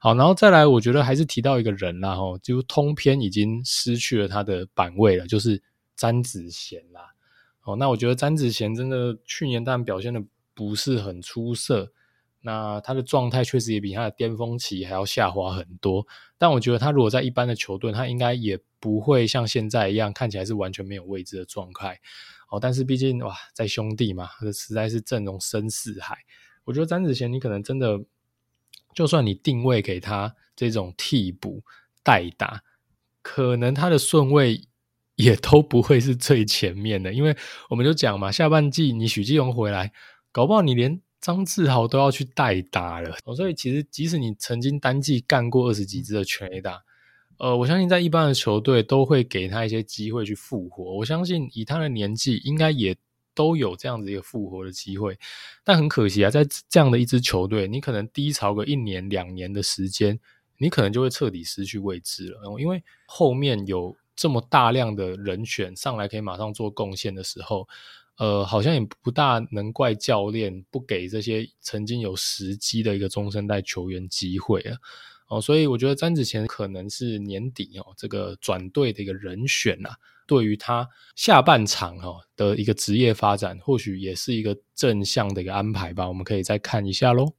[0.00, 5.62] 好，然后再来，我觉得还是提到一个人啦，吼，就通篇已经失去了他的版位了，就是
[5.94, 7.02] 詹子贤啦。
[7.64, 10.22] 哦，那我觉得詹子贤真的去年当然表现的
[10.54, 11.92] 不是很出色。
[12.40, 16.06] 那他的状态确实也比他的巅峰期还要下滑很多，
[16.38, 22.00] 但我觉得他如果在一般的球队，他应该也不会像现在一样看起来是完全没有位置的状态。
[22.48, 26.16] 哦，但是毕竟哇，在兄弟嘛，这实在是阵容深似海。
[26.64, 27.98] 我觉得詹子贤，你可能真的，
[28.94, 31.64] 就算你定位给他这种替补
[32.04, 32.62] 代打，
[33.20, 34.62] 可能他的顺位
[35.16, 37.36] 也都不会是最前面的，因为
[37.68, 39.92] 我们就讲嘛，下半季你许继荣回来，
[40.30, 41.02] 搞不好你连。
[41.20, 46.82] 张志豪都要去代打了，所以其实即使你曾经单季干过二十几支的全 A 打，
[47.38, 50.96] 呃，我相信在一般的球队都会给他一些机会去复活。
[50.96, 52.96] 我相信以他的年纪，应该也
[53.34, 55.18] 都有这样子一个复活的机会。
[55.64, 60.18] 但很可惜啊，在这样的一支球队，你可能低潮个一年两年的时间，
[60.56, 67.68] 你可能就会彻底失去位置了，因为后面有这么大量的人选上来可以马上做贡献的时候。
[68.18, 74.76] 呃，好像也不大能怪教练不给这些曾经有时机的一个中生代球员机会啊。
[75.28, 79.96] 哦，所以我觉得詹子贤可能是年底哦这个转队的一个人选啊，
[80.26, 86.08] 对于他下半场哦的一个职业发展，或许也是一个正向的一个安排吧。
[86.08, 87.34] 我们可以再看一下喽。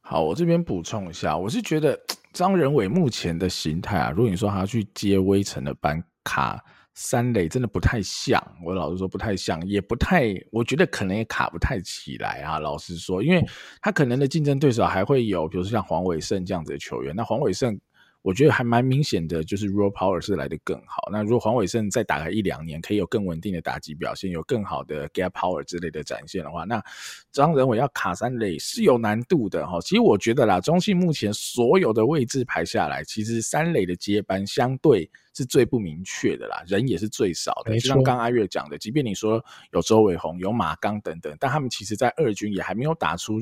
[0.00, 1.98] 好，我这边补充一下，我是觉得
[2.32, 6.64] 张仁伟目前的形态啊，如果你说他去接威城的班卡。
[6.94, 12.58] 三垒真的不太像，我老实说不太像，也不太，我觉得可能也卡不太起来啊。
[12.58, 13.44] 老实说，因为
[13.80, 17.14] 他可能的竞争对手还会有，比如说像黄伟胜这样子的球员。
[17.14, 17.80] 那黄伟胜。
[18.22, 21.08] 我觉得还蛮明显的，就是 raw power 是来得更好。
[21.10, 26.84] 那如果黄伟胜再打个一两年，可以有更稳定的打击表现，有更好的 gap power 之类的展现的话，那
[27.32, 29.80] 张仁伟要卡三垒是有难度的哈。
[29.80, 37.72] 其实我觉得啦，中信目前所有的位置排下来，其实三垒的接班相对是最不明确的啦，人也是最少的。
[37.78, 43.40] 就像刚阿月讲的，即便你说有周伟宏、有马刚等等，但他们其实在二军也还没有打出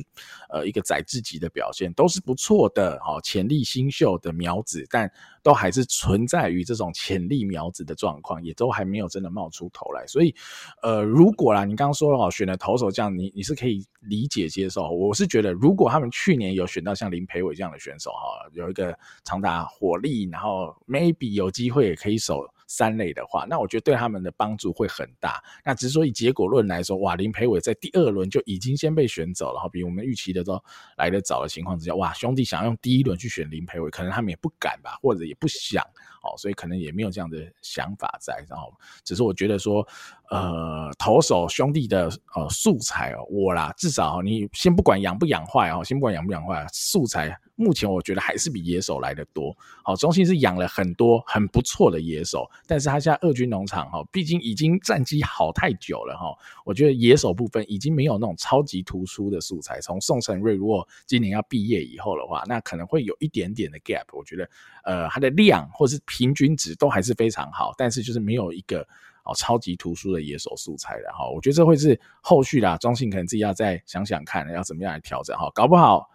[0.51, 4.59] 呃一个宰制级的表现，都是不错的哦，潜力新秀的苗。
[4.69, 5.11] 子，但
[5.49, 10.07] 都还是存在于这种潜力苗子的状况，也都还没有真的冒出头来。
[10.07, 10.35] 所以，
[10.83, 14.91] 呃，如果啦，你刚刚说哦，选了投手这样，你你是可以理解接受。
[14.91, 18.95] 我是觉得，如果他们去年有选到像林培伟这样的选手哈，有一个
[19.25, 22.47] 长打火力，然后 maybe 有机会也可以守。
[22.69, 25.43] 三垒的话，那我觉得对他们的帮助会很大。
[25.65, 30.63] 那只是说以结果论来说，哇，林培伟在第二轮就已经先被选走了，好，比我们预期的都
[30.97, 35.83] 来得早的情况之下，哇，兄弟想要用第一轮去选林培伟，可能他们也不敢吧，或者也不想，
[36.23, 38.45] 哦，所以可能也没有这样的想法在。
[38.49, 38.71] 然后，
[39.03, 39.87] 只是我觉得说，
[40.31, 47.37] 呃，投手兄弟的呃素材哦，我啦，至少你先不管养不养坏哦，先不管养不养坏，素材。
[47.61, 49.53] 目前我觉得还是比野手来得多。
[49.83, 56.27] 好，中信是养了很多很不错的野手，但是他现在二军农场哈，毕竟已经战绩好太久了哈。
[56.65, 59.81] 我觉得野手部分已经没有那种超级突出的素材。
[59.81, 64.05] 从宋晟睿如果今年要毕业以后的话，那可能会有一点点的 gap。
[64.13, 64.49] 我觉得，
[64.85, 68.87] 呃，它的量或是平均值都还是非常好，但是就是没有一个
[69.29, 71.29] 哦超级图书的野手素材的哈。
[71.29, 76.09] 我觉得这会是后续啦，中信可能自己要再想想看要怎么样来调整哈，搞不好。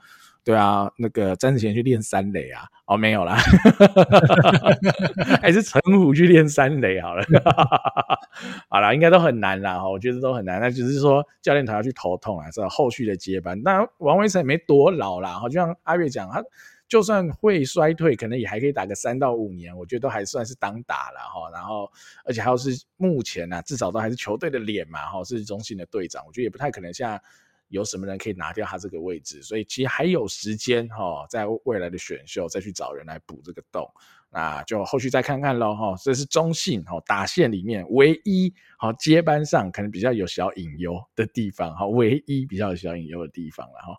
[0.45, 3.37] 对啊，那个詹子贤去练三垒啊，哦没有啦，
[5.41, 7.23] 还是陈虎去练三垒好了，
[8.67, 13.57] 好啦，应该都很难啦，哈，我觉得都很难，那只是说教练团要去头痛啊，这后续的接班。
[13.63, 16.43] 那王威成也没多老啦，哈，就像阿月讲，他
[16.93, 21.49] 就算会衰退，可能也还可以打个三到五年，我觉得都还算是当打了哈。
[21.51, 21.91] 然后，
[22.23, 27.19] 而且还有是目前呢、啊，至少都还是球队的脸嘛，哈，是中心的队长，我觉得也不太可能现在。
[27.69, 29.41] 有什么人可以拿掉他这个位置？
[29.41, 33.89] 所以其实还有时间哈，在未来的选秀再去找人来补这个洞，
[34.33, 35.93] 那就后续再看看喽哈。
[36.03, 43.95] 这是中信哈打线里面唯一好接班上可能比较有小隐忧的地方哈，唯一比较有小隐忧的地方了哈。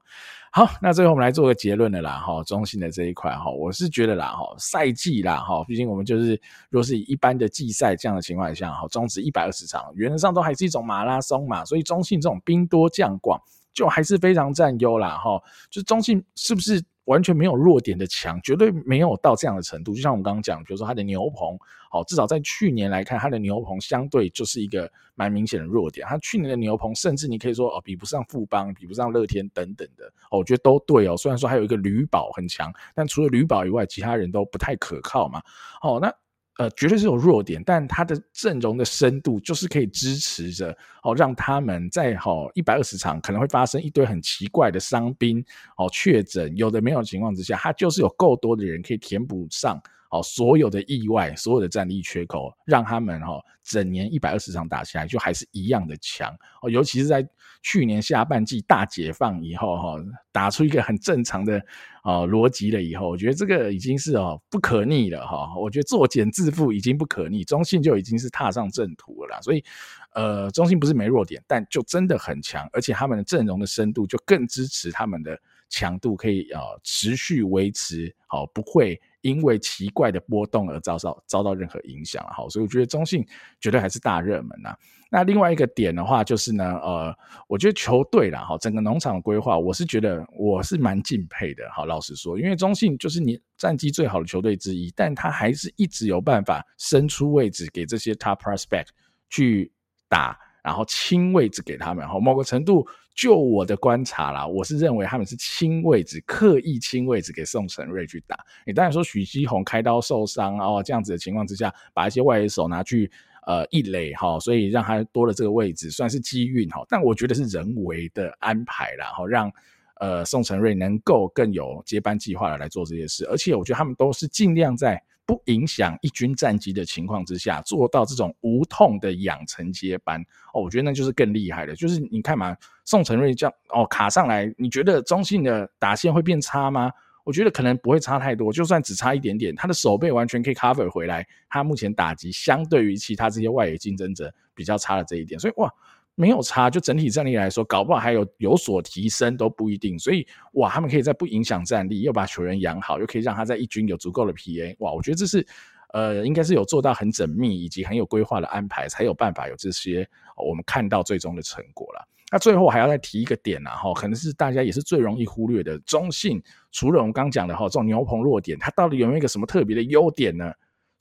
[0.66, 13.40] 好，那最后我们来做个结论的啦哈，中信的这一块哈，我是觉得啦哈，赛季啦哈，毕竟我们就是若是以一般的季赛这样的情况下哈，中止一百二十场，原则上都还是一种马拉松嘛，所以中信这种兵多将广。
[13.72, 15.30] 就还是非常占优啦，哈，
[15.68, 18.40] 就中信是不是完全没有弱点的强？
[18.42, 19.94] 绝对没有到这样的程度。
[19.94, 21.58] 就像我们刚刚讲，比如说他的牛棚，
[21.90, 26.06] 好，至少在去年来看，他的牛棚相对就是一个蛮明显的弱点。
[26.06, 31.16] 他去年的牛棚，甚至你可以说哦，比不上富邦，比不上乐天等等的，哦，我觉得都对哦。
[31.16, 35.42] 虽然说还有一个吕宝很强，但除了吕宝以外，其他人都不太可靠嘛。
[35.82, 36.12] 哦，那。
[36.58, 45.44] 呃，绝对是有弱点，但他的阵容的深度就是可以支持着哦，让他们在好一百二十场可能会发生一堆很奇怪的伤兵
[45.76, 49.80] 哦确诊，有的没有情况之下，他就是有够多的人可以填补上
[50.14, 57.26] 哦所有的意外，所有的战力缺口，让他们哈整年一百二十场打起来就还是一样的强哦，尤其是在。
[57.66, 59.96] 去年下半季大解放以后，哈，
[60.30, 61.56] 打出一个很正常的
[62.02, 65.50] 啊逻辑了以后，我觉得这个已经是哦不可逆了哈。
[65.56, 69.40] 我觉得作茧自缚已经不可逆，中信就已经是踏上正途了啦。
[69.40, 69.64] 所以，
[70.12, 75.34] 呃，中信不是没弱点，但就真的很强，而且他们的阵容的深度就更支持他们的
[75.70, 82.22] 强度，可以啊持续维持好，不会因为奇怪的波动而遭到遭到任何影响。
[82.30, 83.26] 好，所以我觉得中信
[83.58, 84.76] 绝对还是大热门呐。
[85.10, 87.16] 那另外一个点的话，就是呢，呃，
[87.48, 98.88] 我觉得球队啦，哈，整个农场的规划，我是觉得我是蛮敬佩的，好，老实说，因为中信就是你战绩最好的球队之一，但他还是一直有办法伸出位置给这些 top prospect
[99.30, 99.72] 去
[100.08, 108.38] 打，然后清位置给他们，哈，某个程度，就我的观察啦，我是认为他们是清位置，刻意清位置给宋承睿去打。
[108.66, 113.10] 你当然说许基宏开刀受伤哦，这样子的情况之下，把一些外野手拿去。
[113.46, 116.82] 呃，一垒哈，所以让他多了这个位置，算是机运哈。
[116.88, 119.52] 但我觉得是人为的安排啦，哈，让
[120.00, 123.26] 呃宋晟睿能够更有接班计划的来做这些事。
[123.26, 130.20] 而且我觉得他们都是尽量在不影响一军战绩的情况之下，做到这种无痛的养成接班。
[130.52, 131.74] 哦，我觉得那就是更厉害的。
[131.74, 136.90] 就是你看嘛，宋晟睿这样哦卡上来，你觉得中信的打线会变差吗？
[137.24, 141.26] 我觉得可能不会差太多，就算只差一点点，他的手背完全可以 cover 回来。
[141.48, 145.72] 他目前打击相对于其他这些外野竞争者比较差的这一点，所以哇，
[146.16, 149.98] 没有差，就整体战力来说，搞不好还有有所提升都不一定。
[149.98, 155.44] 所以哇，他们可以在不影响战力，又把球员养好，又可以让他在一军有足够的 PA，哇，我觉得这是
[155.92, 162.08] 呃，应该是有做到很缜密以及很有规划的安排，才有办法有这些我们看到最终的成果了。
[162.32, 165.78] 那最后还要再提一个点呐，哈，可能是大家也是最容易忽略的。
[165.80, 166.42] 中信
[166.72, 170.52] 除了我们刚讲的哈这种牛棚弱点，它到底有没有一个什么特别的优点呢？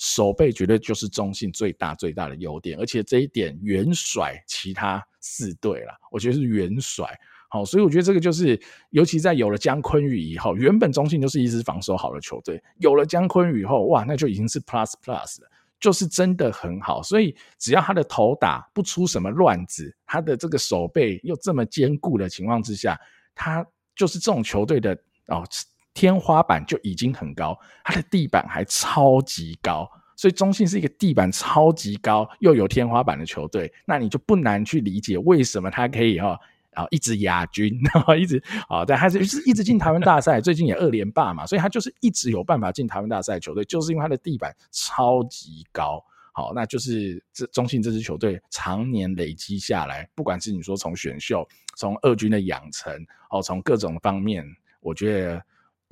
[0.04, 5.98] 守备绝对就是中信最大最大的优点，而且这一点远甩其他四队了。
[6.12, 7.08] 我觉得是远甩。
[7.48, 15.50] 好，所以我觉得这个就是，尤其在有了江坤宇以后，原本中信就是一支防守好的球队，有了江坤宇以后，哇，那就已经是 plus plus 了，
[15.80, 17.02] 就是真的很好。
[17.02, 23.00] 所以只要他的头打不出什么乱子，他的这个守备又这么坚固的情况之下，
[23.34, 24.94] 他就是这种球队的
[25.28, 25.46] 哦，
[25.94, 29.90] 天花板就已经很高，他的地板还超级高。
[30.16, 36.40] 所以中信是一个地板超级高又有天花板的球队，那你就不难去理解为什么他可以哈。
[36.74, 46.04] 啊，一直亚军， 然后一直啊，但还是就是一直进台湾大赛， 最近也二连霸嘛，所以他就是一直有办法进台湾大赛球队，就是因为他的地板超级高。
[46.32, 52.92] 好，那就是这中信这支球队常年累积下来，不管是你说从选秀，从二军的养成，
[53.30, 54.44] 哦，从各种方面，
[54.82, 55.44] 我觉得。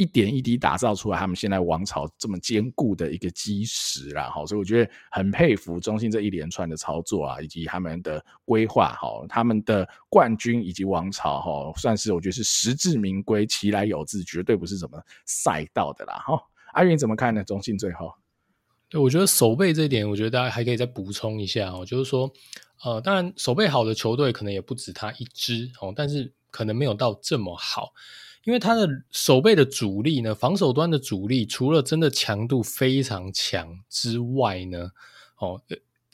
[0.02, 16.42] 一点一滴打造出来，他们现在王朝这么坚固的一个基石啦，哈，所以我觉得很佩服中信这一连串的操作啊，以及他们的规划，哈，他们的冠军以及王朝，哈，算是我觉得是实至名归，其来有自，绝对不是什么赛道的啦，哈。
[16.74, 17.44] 阿云怎么看呢？
[17.44, 18.12] 中信最后，
[18.90, 22.32] 对，我觉得守备这一点，我觉得大家还可以再补充一下哦，就是说，
[22.84, 27.94] 呃，当然守备好的球队可能也不止他一支哦，但是可能没有到这么好。
[28.44, 34.90] 因为他的守备的主力呢，防守端的主力，除了真的强度非常强之外呢，
[35.38, 35.62] 哦，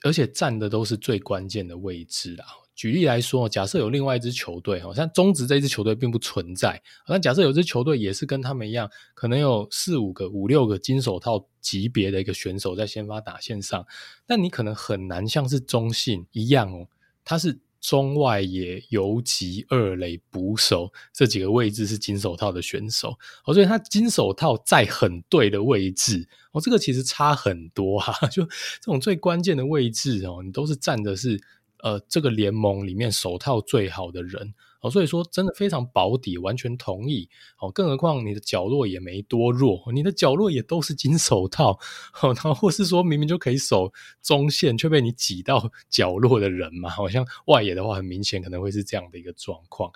[0.03, 2.47] 而且站的都是最关键的位置啊。
[2.75, 13.86] 举例来说，假设有另外一支球队，好像中职这支球队并不存在，那假设有支球队也是跟他们一样，可能有四五个、五六个金手套级别的一个选手在先发打线上，
[14.25, 16.88] 但你可能很难像是中信一样哦，
[17.23, 17.59] 他是。
[17.80, 31.41] 中外野、游击、二垒、捕手这几个位置是金手套的选手，哦，所以他金手套在很对的位置，哦，这个其实差很多哈， 就这种最关键的位置哦，你都是站的是
[31.84, 34.53] 呃这个联盟里面手套最好的人。
[34.82, 37.30] 哦，所以说真的非常保底，完全同意。
[37.59, 41.80] 哦，更何况你的角落也没多弱，你的角落也都是金手套。
[42.21, 49.91] 哦，然后或是说明明就可以守中线，却被你挤到角落的人嘛，好像外野的话，很明显可能会是这样的一个状况。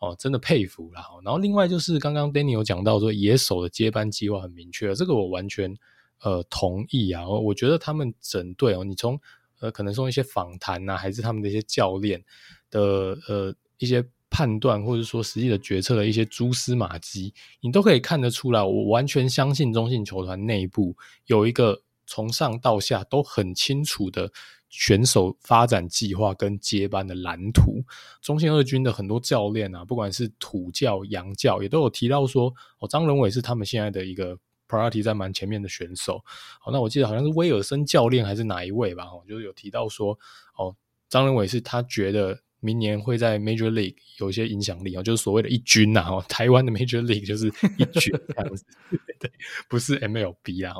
[0.00, 1.04] 哦，真的佩服啦。
[1.22, 5.76] 然后另外就是刚刚 Danny 有讲到说野手的接班计划很明确，这个我完全
[6.22, 7.28] 呃同意啊。
[7.28, 9.20] 我觉得他们整队哦，你从
[9.60, 12.24] 呃可能说一些访谈呐，还是他们的一些教练
[12.70, 14.02] 的呃一些。
[14.32, 18.62] 判断或者说实际的决策的一些蛛丝马迹，你都可以看得出来。
[18.62, 24.32] 我完全相信中信球团内部有一个从上到下都很清楚的
[24.70, 27.84] 选手发展计划跟接班的蓝图。
[28.22, 36.22] 中信二军的很多教练啊，不管是土教、洋教，也都有提到说，哦，张仁伟是他们现在的一个 priority 在蛮前面的选手。
[36.58, 40.18] 好，那我记得好像是威尔森教练还是哪一位吧，哦，就是有提到说，
[40.56, 40.74] 哦，
[41.10, 42.40] 张仁伟是他觉得。
[42.64, 48.64] 明年会在 Major League 有一些影响力哦，就是所谓的一军呐，哦， 台湾的 Major League 就是一军这样子，
[49.18, 49.28] 对，
[49.68, 50.76] 不是 MLB 啊。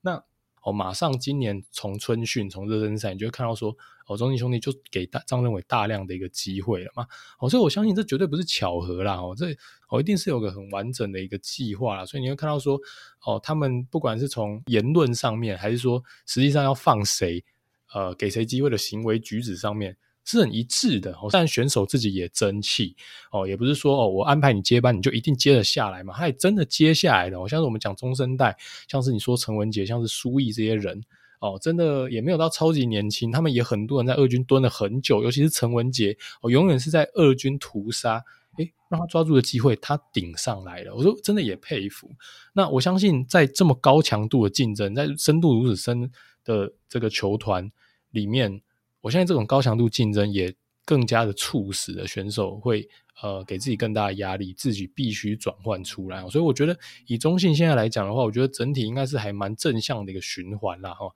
[0.00, 0.24] 那
[0.62, 3.76] 哦，马上今年从春训从热身赛，你就会看到说，
[4.06, 7.06] 哦，中信兄弟就给大张仁伟大量的一个机会了嘛。
[7.38, 9.54] 哦，所以我相信这绝对不是巧合啦，哦，这
[9.90, 12.06] 哦一定是有个很完整的一个计划啦。
[12.06, 12.80] 所以你会看到说，
[13.26, 17.44] 哦，他们不管是从言论上面，还是说实际上要放谁，
[17.92, 19.94] 呃，给谁机会的行为举止上面。
[20.30, 22.94] 是很一致的哦，但选手自己也争气
[23.32, 26.12] 哦，也不是说哦，我安排你接班，你就一定接得下来嘛。
[26.14, 27.48] 他也真的接下来了。
[27.48, 28.54] 像是我们讲中生代，
[28.88, 31.02] 像是你说陈文杰，像是苏毅这些人
[31.40, 38.22] 哦，真的也没有到超级年轻，他们也很多人在二军蹲了很久，尤其是陈文杰哦，永远是在二军屠杀，
[38.58, 40.94] 诶，让他抓住的机会，他顶上来了。
[40.94, 42.10] 我说真的也佩服。
[42.52, 46.10] 那我相信在这么高强度的竞争，在深度如此深
[46.44, 47.72] 的这个球团
[48.10, 48.60] 里面。
[49.00, 50.52] 我现在这种高强度竞争也
[50.84, 52.88] 更加的促使了选手会
[53.22, 56.26] 呃给自己更大的压力，自己必须转换出来。
[56.28, 56.76] 所以我觉得
[57.06, 61.12] 以中信现在来讲的话，我觉得整体应该是还蛮正向的一个循环啦哈。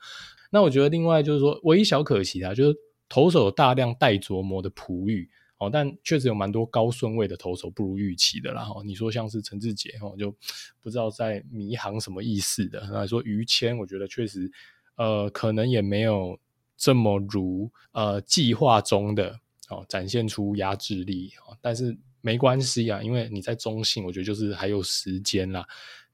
[0.50, 2.76] 那我觉得另外就是说，唯一小可惜的，就是
[3.08, 5.28] 投手大量待琢磨的璞玉
[5.58, 8.82] 哦，但确实有蛮多高顺位的投手不如预期的啦哈。
[8.84, 10.30] 你说像是陈志杰哦，就
[10.80, 12.86] 不知道在迷航什么意思的。
[12.92, 14.50] 那说于谦，我觉得确实
[14.96, 16.38] 呃可能也没有。
[16.82, 25.64] 这么如呃计划中的哦，展现出压制力哦，但是没关系啊，因为你在中性，我觉得就是还有时间啦，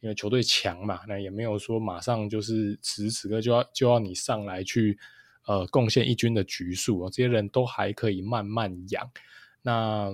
[0.01, 4.99] 因为球队强嘛，那也没有说马上就是此时此刻就要就要你上来去
[5.47, 9.11] 呃贡献一军的局数哦，这些人都还可以慢慢养，
[9.63, 10.13] 那。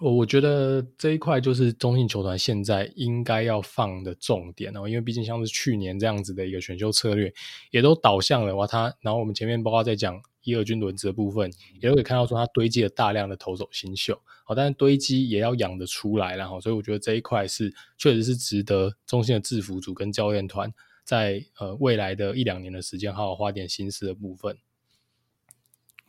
[0.00, 7.32] 我我觉得这一块就是中信球团现在应该要放的重点哦，因为毕竟像是去年这样子的一个选秀策略，
[7.70, 8.92] 也都导向了哇他。
[9.00, 11.48] 然后我们前面包括在讲一二军轮值的部分，
[11.80, 20.72] 也都可以看到说他堆积了大量的投手新秀，好，但是堆积也要养得出来，然后所以我觉得这一块是确实是值得中信的制服组跟教练团
[21.04, 24.56] 在呃未来的一两年的时间，好好花点心思的部分。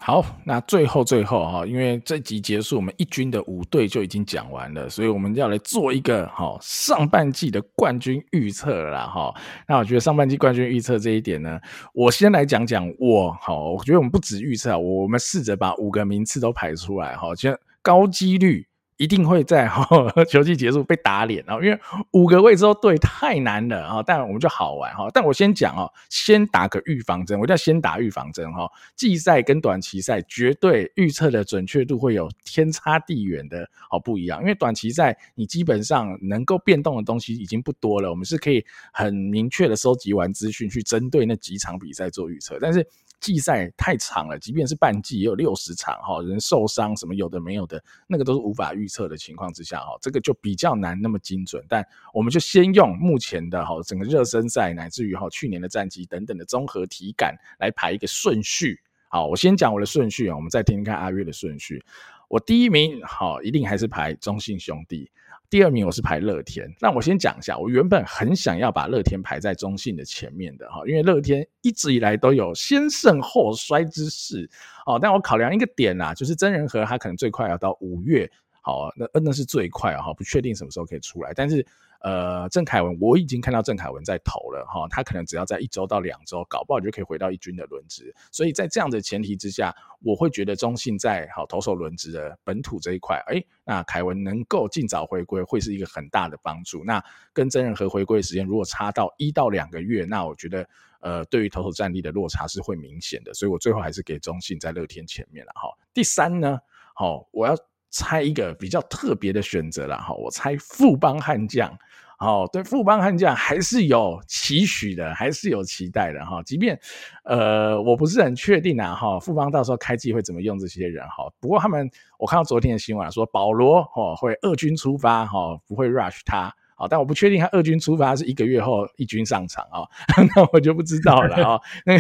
[0.05, 9.33] 好，那最后最后哈，因为这集结束，我们一军的五队就已经讲完了，所以我们要来做一个哈上半季的冠军预测了哈。
[9.65, 11.57] 那我觉得上半季冠军预测这一点呢，
[11.93, 18.67] 我先来讲讲我好，我觉得我们不止预测，我们试着把五个名次都排出来哈，先高几率。
[18.97, 19.85] 一定会在哈
[20.29, 21.79] 球季结束被打脸啊，因为
[22.11, 25.07] 五个位置都对太难了啊，但我们就好玩哈。
[25.13, 28.69] 但我先讲哦，先打个预防针，我一定要先打预防针哈。
[28.95, 42.87] 季赛跟短期赛绝对预测的准确度会有天差地远的好不一样，因为短期赛你基本上能够变动的东西已经不多了，我们是可以很明确的收集完资讯去针对那几场比赛做预测，但是。
[43.23, 51.65] 季赛太长了，即便是半季也有六十场哈，人受伤什么有的没有的，那个都是无法预测的情况之下哈，这个就比较难那么精准。
[51.69, 51.81] 但
[52.13, 58.77] 我们就先用目前的哈整个热身赛乃至于哈去年的战绩等等的综合体感来排一个顺序。
[59.07, 61.81] 好，我先讲我的顺序啊，我们再听听看阿月的顺序。
[62.27, 65.09] 我第一名好，一定还是排中信兄弟。
[65.53, 74.49] 第二名我是排乐天，那我先讲一下，我原本很想要把乐天排在中信的前面的哈，因为乐天一直以来都有先胜后衰之势
[74.87, 78.27] 哦，但我考量一个点啊，就是真人和他可能最快要到五月，
[78.63, 81.63] 好，那那是最快啊哈，不确定什么时候可以出来，但是。
[82.03, 88.13] 呃，郑凯文，我已经看到郑凯文在投了哈，他可能只要在一周到两周，搞不好就可以回到一军的轮值。
[88.29, 96.83] 所以在这样的前提之下，我会觉得中信在好投手轮值的本土这一块，哎、那凯文能够尽早回归，会是一个很大的帮助。
[96.83, 97.01] 那
[97.31, 100.67] 跟曾仁和回归的时间如果差到一到两个月，那我觉得
[100.99, 103.33] 呃，对于投手战力的落差是会明显的。
[103.33, 105.69] 所以我最后还是给中信在乐天前面了哈。
[105.93, 106.59] 第三呢，
[106.93, 107.55] 好，我要。
[107.93, 111.71] 猜一个比较特别的选择了哈，我猜富邦悍将，
[112.17, 116.41] 哦，对富邦悍将还是有期许的，还是有期待的哈。
[116.43, 116.77] 即便
[117.23, 121.31] 呃我不是很确定啊哈，富邦到时候开机会怎么用这些人哈。
[121.39, 121.87] 不过他们
[122.17, 126.51] 我看到昨天的新闻说保罗哦会二军出发哈，不会 rush 他。
[126.87, 129.83] 但我不确定他二军出发是一个月后一军上场啊，
[130.35, 131.59] 那我就不知道了啊。
[131.85, 131.97] 那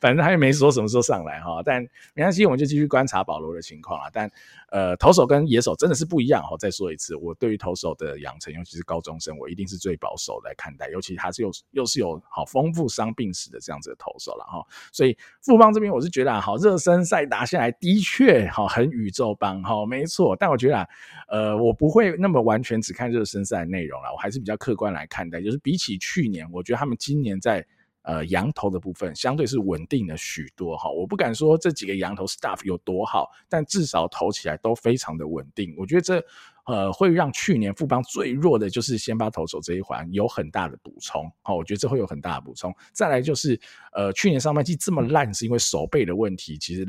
[0.00, 1.82] 反正他也没说什么时候上来哈，但
[2.14, 4.08] 没关系，我们就继续观察保罗的情况啊。
[4.12, 4.30] 但
[4.70, 6.56] 呃，投手跟野手真的是不一样哈。
[6.58, 14.64] 再说一次，我对于投手的养成，尤其是高中生，我一定是最保守来看待，尤其他是又又是有好丰富伤病史的这样子的投手了哈。
[14.92, 20.34] 所以富邦这边我是觉得啊，好热身赛打下来的确好很宇宙棒哈，没错。
[20.34, 20.88] 但我觉得啊，
[21.28, 23.64] 呃，我不会那么完全只看热身赛。
[23.66, 27.66] 内容了，我还是比较客观来看待，就是比起去年，我觉得他们今年在
[28.02, 30.90] 呃羊头的部分相对是稳定了许多哈。
[30.90, 35.74] 我不敢说这几个羊头 staff 有多好，但至少投起来都非常的稳定。
[35.76, 36.24] 我觉得这
[36.66, 41.30] 呃会让去年富邦最弱的就是先发投手这一环有很大的补充。
[41.42, 42.74] 好，我觉得这会有很大的补充。
[42.92, 43.58] 再来就是
[43.92, 46.86] 呃去年上半季这么烂，是因为守备的问题，其实。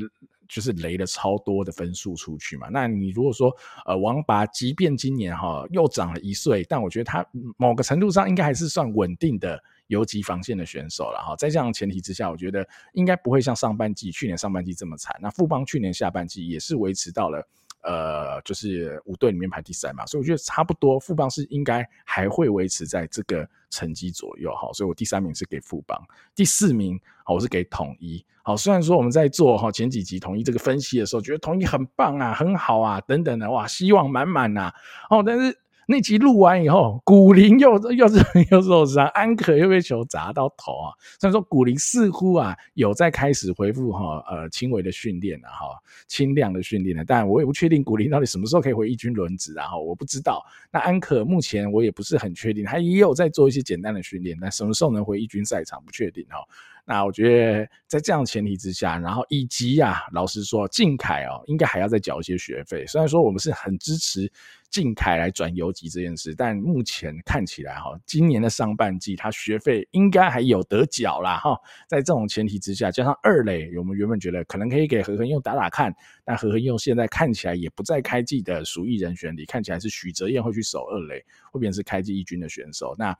[0.50, 3.54] 就是雷了超多的分数出去嘛，那你如果说
[3.84, 7.22] 呃王拔，即便今年哈又长了一岁，但我觉得他
[7.58, 11.36] 某个程度上应该还是算稳定的游击防线的选手了哈。
[11.36, 15.14] 在这样的前提之下，我觉得应该不会像上半季去年上半季这么惨。
[15.20, 17.46] 那富邦去年下半季也是维持到了。
[17.88, 25.98] 呃，就是五队里面排第三嘛，所以我觉得差不多，富邦是应该还会维持在这个成绩左右哈，所以我第三名是给富邦，
[26.34, 28.22] 第四名好，我是给统一。
[28.42, 34.70] 好，虽然说我们在做哈前几集统一这个分析的时候，觉得统一很棒啊，很好啊，等等的，哇，希望满满呐，
[35.08, 35.58] 哦，但是。
[35.90, 38.18] 那集录完以后，古林又又是
[38.52, 40.92] 又受伤，安可又被球砸到头啊。
[41.18, 45.66] 虽然说古林似乎啊有在开始恢复哈呃轻微的训练了哈，
[46.06, 50.44] 轻量的训练了，但我也不确定古林到底什么时候可以回一军轮值啊哈，我不知道。
[50.70, 56.36] 那安可目前我也不是很确定，他也有在做一些简单的训练，但什么时候能回一军赛场不确定哈。
[56.84, 64.30] 那我觉得在这样前提之下，然后以及啊，老实说，靖凯哦应该还要再缴一些学费，虽然说我们是很支持。
[64.70, 71.58] 靖凯来转游击这件事，但目前看起来哈，今年的上半季他学费应该还有得缴啦哈。
[71.88, 75.94] 在这种前提之下，加上二垒，我们原本觉得可能可以给何恒佑打打看，
[76.24, 82.94] 但何恒佑现在看起来也不在开季的属意人选里，看起来是许哲彦会去守二垒，会变成是开季一军的选手。
[82.98, 83.16] 那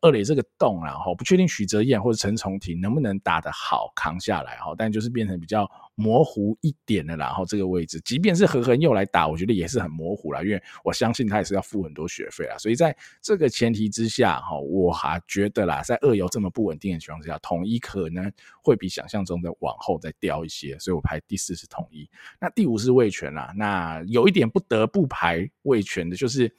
[0.00, 7.26] 二垒这个洞啊，哈，不确定许哲彦或者陈重廷能不能打得好扛下来哈，但就是变成比较模糊一点的啦。
[7.26, 12.58] 然后这个位置，即便是何恒佑来打，我觉得也是很模糊啦，因为我相信他也是要付很多学费啊。
[12.58, 18.30] 所以在这个前提之下哈，我还觉得啦，在二游这么不稳定的情况之下，统一可能
[18.62, 22.08] 会比想象中的往后再掉一些，所以我排第四是统一。
[22.40, 26.52] 那第五是味全啦，那有一点不得不排味全的就是。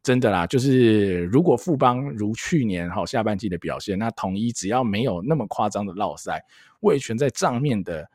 [0.00, 6.42] 真的啦，就是如果富邦如去年哈下半季的表现，那统一只要没有那么夸张的落赛，
[6.80, 8.08] 味全在账面的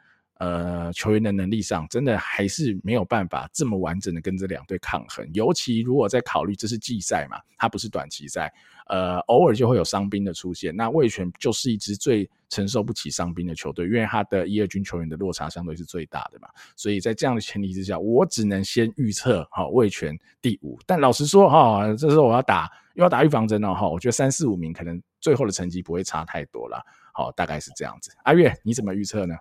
[0.43, 5.27] 呃球员的能力上，真的还是没有办法这么完整的跟这两队抗衡。
[5.33, 8.53] 尤其如果在考虑这是季赛嘛，它不是短期赛，
[8.87, 12.29] 呃，偶尔就会有伤兵的出现，那味全就是一支最。
[12.49, 20.77] 承受不起伤兵的球队，因为他的一二军球员的落差相对是最大的嘛，所以在这样的前提之下，我只能先预测哈味全第五。
[20.85, 26.79] 但老实说哈，这时候我要打又要打预防针了哈，我觉得三四五名可能最后的成绩不会差太多了，
[27.11, 28.11] 好，大概是这样子。
[28.23, 29.33] 阿月你怎么预测呢？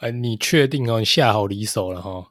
[0.00, 0.98] 哎、呃，你确定哦？
[0.98, 2.26] 你下好离手了哈？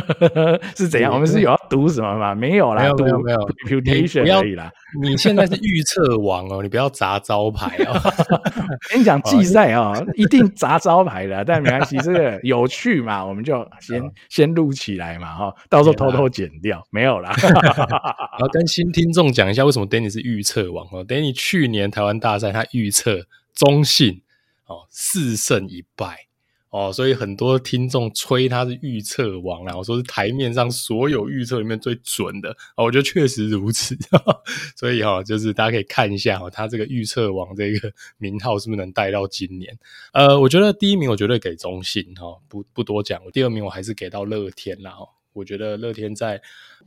[0.76, 1.12] 是怎样？
[1.14, 2.34] 我们是有要赌什么吗？
[2.34, 4.70] 没有啦，没有没有，reputation 而已啦。
[5.02, 7.98] 你现在是预测王哦，你不要砸招牌哦。
[8.90, 17.34] 跟你讲季赛哦，一定砸招牌的，但没关系，这个有趣嘛，我们就先先录起来嘛哈，到时候偷偷剪掉，没有啦。
[17.42, 24.20] 然后跟新听众讲一下，为什么 Danny 是预测王哦？Danny 去年台湾大赛他预测中信
[24.66, 26.26] 哦四胜一败。
[26.70, 33.96] 哦，所以很多听众吹他是预测王啦，我说是台面上所有预测里面最准的，哦，我觉得确实如此。
[34.12, 34.42] 呵 呵
[34.76, 39.76] 所以哈、哦，就是大家可以看一下哈、哦，他这个预测王这个名号是不是能带到今年？
[40.12, 43.20] 呃，我觉得第一名我绝对给中信哈、哦，不不多讲。
[43.32, 46.40] 第二名我还是给到乐天啦，哦，我觉得乐天在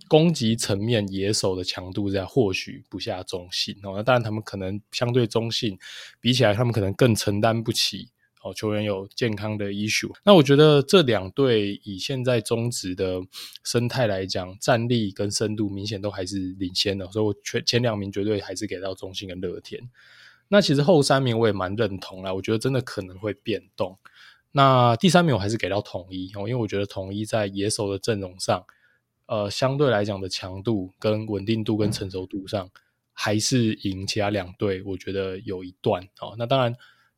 [0.08, 5.78] 攻击层面野手的强度在或许不下中信哦，那当然他们可能相对中信
[6.22, 8.08] 比起来，他们可能更承担不起。
[8.44, 13.22] 哦，球员有健康的 issue，那我觉得这两队以现在中职的
[13.64, 19.90] 生态来讲，战力跟深度明显都还是领先的，所以我前前两名绝对还是给到中信跟乐天。
[20.50, 23.98] 那其实后三名我也蛮认同啦，我觉得真的可能会变动。
[24.52, 28.66] 那第三名我还是给到统一哦，因为我觉得统一在野手的阵容上，
[29.28, 32.70] 呃，相对来讲的强度跟稳定度跟成熟度上，
[33.14, 36.36] 还是赢其他两队，我觉得有一段哦。
[36.38, 36.76] 那当然。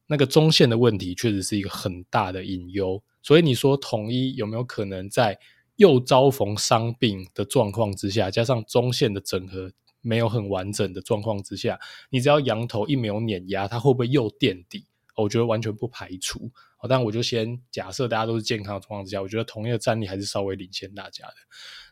[0.07, 5.39] 那个中线的问题确实是一个很大的隐忧，所以你说统一有没有可能在
[5.77, 11.79] 又遭逢伤病的状况之下，加上中线的整合没有很完整的状况之下，
[12.09, 14.85] 你只要羊头一没有碾压，它会不会又垫底？
[15.17, 16.51] 我觉得完全不排除。
[16.87, 21.33] 但我就先假设大家都是健康的状况之下，我觉得同一个战力还是稍微领先大家的。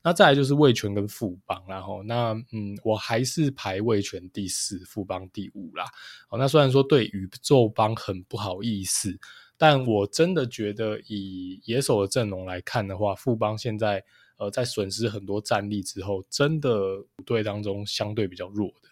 [0.04, 5.86] 那再来就是味全跟富邦，然后那嗯，我还是排味全第四，富邦第五啦。
[6.28, 9.18] 好，那虽然说对宇宙邦很不好意思，
[9.58, 14.04] 但我真的觉得以野手的阵容来看的话，富邦现在
[14.38, 18.90] 呃在损失很多战力之后，真的五队当中相对比较弱的。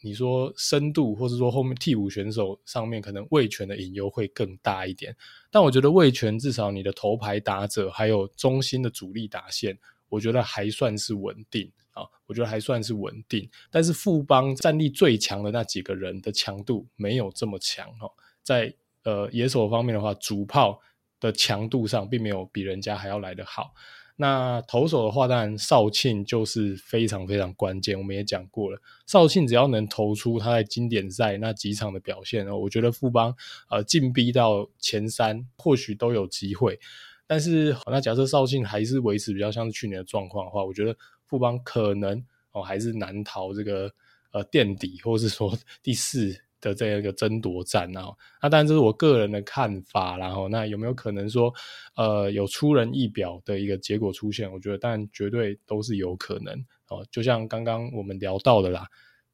[0.00, 5.16] 你说深度，或是说后面替补选手上面，可能味全的隐忧会更大一点。
[5.50, 9.78] 但我觉得味全至少你的头牌打者，还有中心的主力打线，
[10.08, 12.04] 我觉得还算是稳定啊。
[12.26, 13.48] 我觉得还算是稳定。
[13.70, 18.10] 但是富邦战力最强的那几个人的强度没有这么强哈。
[18.42, 18.74] 在
[19.04, 20.80] 呃野手方面的话，主炮
[21.18, 23.72] 的强度上并没有比人家还要来得好。
[24.18, 27.98] 那投手的话，当然少庆就是非常非常关键。
[27.98, 33.34] 我们也讲过了，少庆只要能投出他在经典赛那几场的表现，我觉得富邦
[33.68, 36.80] 呃进逼到前三或许都有机会。
[37.26, 40.96] 但是那假设少庆还是维持比较像是去年的状况的话，我觉得
[41.26, 43.92] 富邦可能哦还是难逃这个
[44.30, 46.45] 呃垫底，或是说 第四。
[46.66, 48.08] 的这样一个争夺战啊，
[48.42, 51.52] 那当然这是我个人的看法，然后那有没有可能说，
[51.94, 54.50] 呃，有出人意表的一个结果出现？
[54.50, 56.52] 我觉得，但绝对都是有可能
[56.88, 57.06] 哦。
[57.10, 58.84] 就像刚刚我们聊到的啦，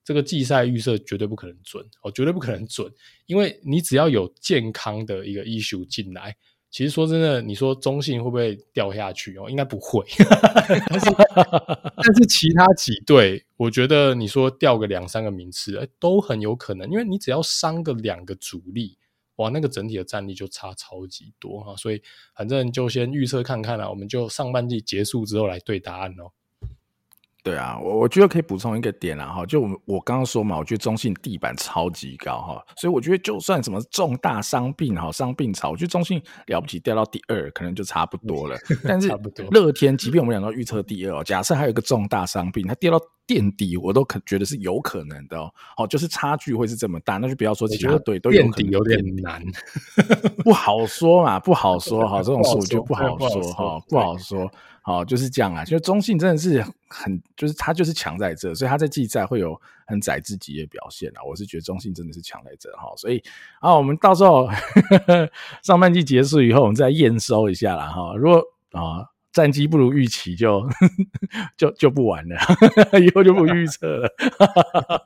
[0.04, 2.92] 这个季赛预测绝对不可能准哦，绝对不可能准，
[3.26, 6.36] 因为你只要有健康的一个 issue 进来。
[6.72, 9.48] 其实说真的，你说中信会不会掉下去哦？
[9.50, 10.02] 应该不会，
[10.88, 11.10] 但是
[11.94, 18.96] 但是其他几队，我觉得你说掉个两三个名次，欸，都很有可能，因为你只要伤个两个主力，
[19.36, 21.76] 哇，那个整体的战力就差超级多哈。
[21.76, 22.02] 所以
[22.34, 26.32] 反正就先预测看看啦，我们就上半季结束之后来对答案哦。
[27.44, 38.56] 对啊，我我觉得可以补充一个点啦哈，就我我刚刚说嘛，我觉得中信地板超级高哈，所以我觉得就算什么重大伤病哈，伤病潮，我觉得中信了不起掉到第二，可能就差不多了。
[38.86, 39.08] 但是
[39.50, 45.50] 乐天，即便我们两个预测第二，假设还有一个重大伤病，它掉到垫底，我都可觉得是有可能的哦。
[45.76, 49.42] 好，就是差距会是这么大，那就不要说其他队都垫底有点难，
[50.44, 54.50] 不好说嘛，不好说哈，这种事我就不好说哈，不好说。
[54.84, 55.64] 好，就是这样啊。
[55.64, 61.22] 就中信真的是很，就是他就是强在这，所以他在季赛会有很宰自己的表现啊。
[61.24, 63.22] 我是觉得中信真的是强在这哈，所以
[63.60, 64.48] 啊，我们到时候
[65.62, 68.14] 上半季结束以后，我们再验收一下啦哈。
[68.16, 70.68] 如果啊战绩不如预期就，
[71.56, 72.36] 就就不玩了，
[73.00, 74.08] 以后就不预测了。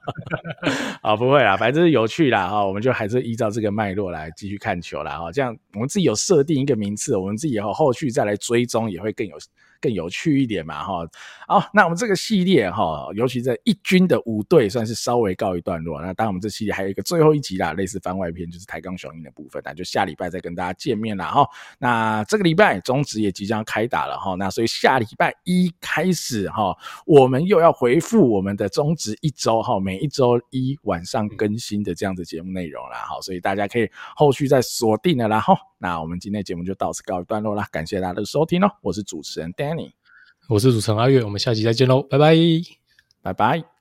[1.00, 2.66] 啊，不会啦，反正有趣啦哈。
[2.66, 5.30] 我们就还是依照这个脉络来继续看球啦哈。
[5.30, 9.36] 这样我们自己有设定一个名次，我们自己以后后续再来追踪也会更有。
[9.86, 11.08] 更有趣一点嘛，哈，
[11.46, 16.02] 好，那我们这个系列哈，尤其在一军的五队算是稍微告一段落。
[16.02, 21.26] 那当然，我们这系列还有一个最后一集啦，类似番外篇，就是台钢雄鹰的部分，那就下礼拜再跟大家见面啦。
[21.26, 21.48] 哈。
[21.78, 26.76] 那这个礼拜中职也即将开打了哈，那所以下礼拜一开始哈，
[27.06, 35.56] 我们又要回复我们的中职一周哈，每一周一晚上更新的这样子节目内容啦，哈，所以大家可以后续再锁定了啦，哈。
[35.78, 39.92] 那我们今天的节目就到此告一段落啦，感谢大家的收听哦，我是主持人 Danny，
[40.48, 42.34] 我是主持人阿月，我们下期再见喽，拜拜，
[43.22, 43.75] 拜拜。